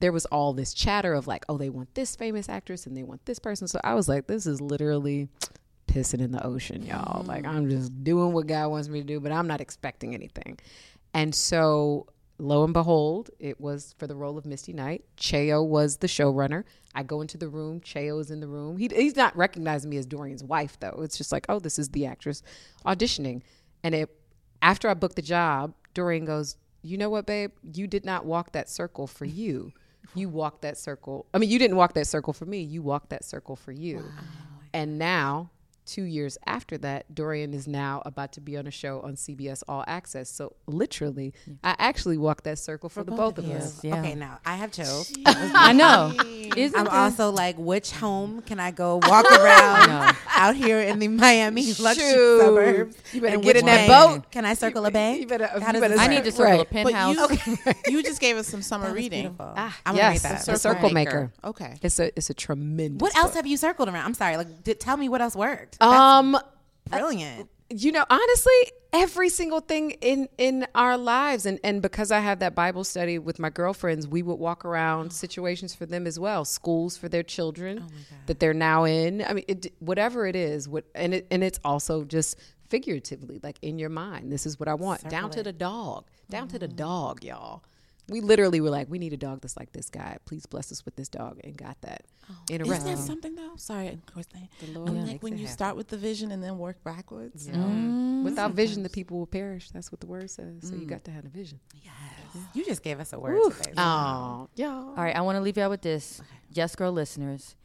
[0.00, 3.02] There was all this chatter of like, "Oh, they want this famous actress and they
[3.02, 5.28] want this person." So I was like, "This is literally."
[5.90, 7.24] pissing in the ocean, y'all.
[7.24, 7.48] Like mm.
[7.48, 10.56] I'm just doing what God wants me to do, but I'm not expecting anything.
[11.14, 12.06] And so
[12.40, 15.04] lo and behold, it was for the role of Misty Knight.
[15.16, 16.64] Cheo was the showrunner.
[16.94, 17.80] I go into the room.
[17.80, 18.76] Cheo is in the room.
[18.76, 21.00] He, he's not recognizing me as Dorian's wife, though.
[21.02, 22.42] It's just like, oh, this is the actress
[22.84, 23.42] auditioning.
[23.82, 24.10] And it
[24.62, 27.52] after I booked the job, Dorian goes, you know what, babe?
[27.62, 29.72] You did not walk that circle for you.
[30.14, 31.26] You walked that circle.
[31.32, 32.62] I mean, you didn't walk that circle for me.
[32.62, 34.04] You walked that circle for you.
[34.72, 35.50] And now,
[35.90, 39.62] two years after that, Dorian is now about to be on a show on CBS
[39.68, 40.30] All Access.
[40.30, 41.34] So literally,
[41.64, 43.82] I actually walked that circle for, the both of us.
[43.82, 43.98] Yeah.
[44.00, 45.12] Okay, now I have chills.
[45.26, 46.12] I know.
[46.56, 50.10] Isn't I'm this- also like, which home can I go walk around know.
[50.28, 52.40] out here in the Miami luxury Shoot.
[52.40, 52.96] suburbs?
[53.12, 54.30] You better get in that boat.
[54.30, 55.20] Can I circle a bank?
[55.20, 56.60] You better- you better I need to circle Right.
[56.60, 57.46] a But penthouse.
[57.46, 59.34] you, you just gave us some summer reading.
[59.38, 60.52] Ah, I'm gonna read yes, that.
[60.52, 61.32] the Circle Maker.
[61.44, 61.76] Okay.
[61.82, 63.00] It's a it's a tremendous.
[63.00, 63.36] What else book.
[63.36, 64.04] have you circled around?
[64.06, 64.36] I'm sorry.
[64.36, 65.76] Like, did, tell me what else worked.
[65.80, 66.36] Um,
[66.88, 67.48] brilliant.
[67.70, 68.52] you know honestly
[68.92, 73.18] every single thing in in our lives and and because i have that bible study
[73.20, 77.22] with my girlfriends we would walk around situations for them as well schools for their
[77.22, 77.86] children
[78.26, 79.22] that they're now in.
[79.24, 82.36] I mean it, whatever it is what and it and it's also just
[82.68, 86.48] figuratively like in your mind this is what i want down to the dog down
[86.48, 87.62] to the dog y'all
[88.10, 90.84] we literally were like we need a dog that's like this guy please bless us
[90.84, 92.34] with this dog and got that oh.
[92.50, 93.52] in a Isn't that something though?
[93.56, 94.26] Sorry, of course.
[94.32, 95.52] They, Lord I'm like when you happen.
[95.52, 97.48] start with the vision and then work backwards.
[97.48, 97.60] Mm.
[97.60, 98.24] Mm.
[98.24, 100.88] without vision the people will perish that's what the word says so you mm.
[100.88, 102.44] got to have a vision Yes.
[102.54, 103.72] You just gave us a word today.
[103.76, 104.68] Oh, yeah.
[104.68, 106.20] All right, I want to leave y'all with this.
[106.52, 107.56] Yes, girl listeners,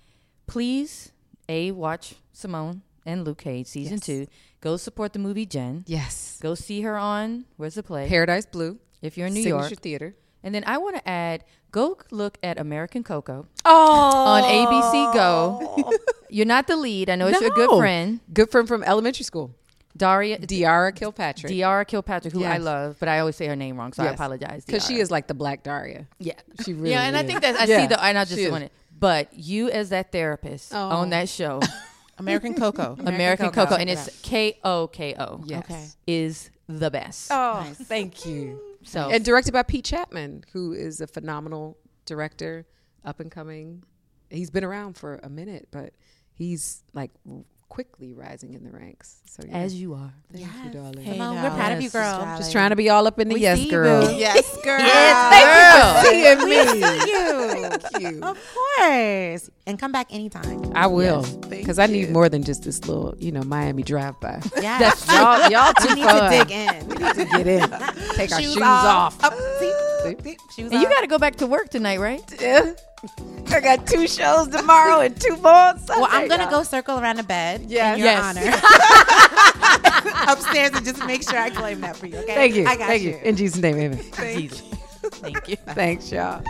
[0.48, 1.12] please,
[1.50, 4.06] A, watch Simone and Luke Cage season Yes.
[4.06, 4.28] two.
[4.62, 5.84] Go support the movie Jinn.
[5.88, 6.40] Yes.
[6.42, 8.08] Go see her on, where's the play?
[8.08, 8.80] Paradise Blue.
[9.02, 9.82] if you're in New Signature York.
[9.82, 10.16] Theater.
[10.46, 14.26] And then I want to add, go look at American Koko Oh.
[14.28, 15.92] on ABC Go.
[16.30, 17.10] You're not the lead.
[17.10, 19.56] I know it's your good friend, Good friend from elementary school.
[19.98, 20.38] Daria.
[20.38, 21.52] Diarra Kilpatrick.
[21.52, 24.66] Diarra Kilpatrick, who I love, but I always say her name wrong, so I apologize.
[24.66, 26.06] Because she is like the Black Daria.
[26.20, 26.34] Yeah.
[26.64, 28.44] She really yeah, and I think that I Yeah, see the, and I just she
[28.44, 28.52] is.
[28.52, 28.72] want it.
[29.00, 30.78] But you as that therapist Oh.
[30.90, 31.60] on that show,
[32.20, 32.96] American Koko.
[33.06, 33.66] American, Koko.
[33.68, 35.64] Koko, and it's K O K O, Yes.
[35.66, 35.86] Okay.
[36.08, 37.30] is the best.
[37.32, 38.60] Oh, thank you.
[38.86, 42.66] So And directed by Pete Chatmon, who is a phenomenal director,
[43.04, 43.84] up and coming.
[44.30, 45.94] He's been around for a minute, but
[46.34, 47.12] he's like
[47.70, 49.22] quickly rising in the ranks.
[49.26, 49.58] So yeah.
[49.58, 50.14] as you are.
[50.32, 51.04] thank you, darling.
[51.04, 51.44] Hey, Simone, now.
[51.44, 52.20] we're proud of you, girl.
[52.38, 54.08] Just trying to be all up in the We yes, see you, girl.
[54.08, 54.14] boo.
[54.16, 54.80] Yes, girl.
[54.80, 57.12] Thank you for seeing me.
[57.12, 57.70] you.
[57.70, 58.24] Thank you.
[58.24, 59.50] Of course.
[59.68, 60.72] And come back anytime.
[60.76, 64.20] I will, Yes, because I need more than just this little, you know, Miami drive
[64.22, 64.42] by.
[64.62, 65.06] Yes.
[65.10, 66.32] y'all, y'all too we need fun.
[66.32, 66.88] to dig in.
[66.88, 67.70] We need to Get in,
[68.16, 69.22] take our shoes off.
[69.24, 69.34] Up,
[70.10, 70.16] see?
[70.24, 70.38] See?
[70.56, 72.22] Shoes And you got to go back to work tonight, right?
[72.40, 72.74] Yeah.
[73.50, 75.52] I got two shows tomorrow and two more.
[75.52, 76.52] on Sunday, Well, I'm gonna y'all.
[76.52, 78.24] go circle around the bed Yeah, in your Yes.
[78.24, 78.42] honor
[80.32, 82.18] upstairs and just make sure I claim that for you.
[82.18, 82.34] Okay?
[82.36, 82.66] Thank you.
[82.66, 83.12] I got Thank you.
[83.12, 83.20] you.
[83.24, 83.98] In Jesus' name, amen.
[84.00, 84.62] Thank Jesus.
[85.22, 85.56] Thank you.
[85.58, 86.42] Thanks, y'all.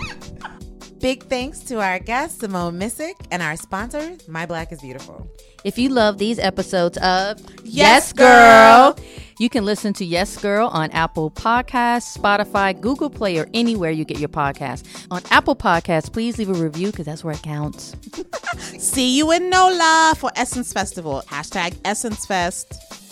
[0.99, 5.28] Big thanks to our guest Simone Missick and our sponsor, My Black is Beautiful.
[5.66, 8.95] If you love these episodes of Yes, Girl,
[9.39, 14.05] you can listen to Yes Girl on Apple Podcasts, Spotify, Google Play, or anywhere you
[14.05, 14.86] get your podcasts.
[15.09, 17.95] On Apple Podcasts, please leave a review because that's where it counts.
[18.78, 21.24] See you in NOLA for Essence Festival.
[21.30, 23.05] Hashtag Essence Fest.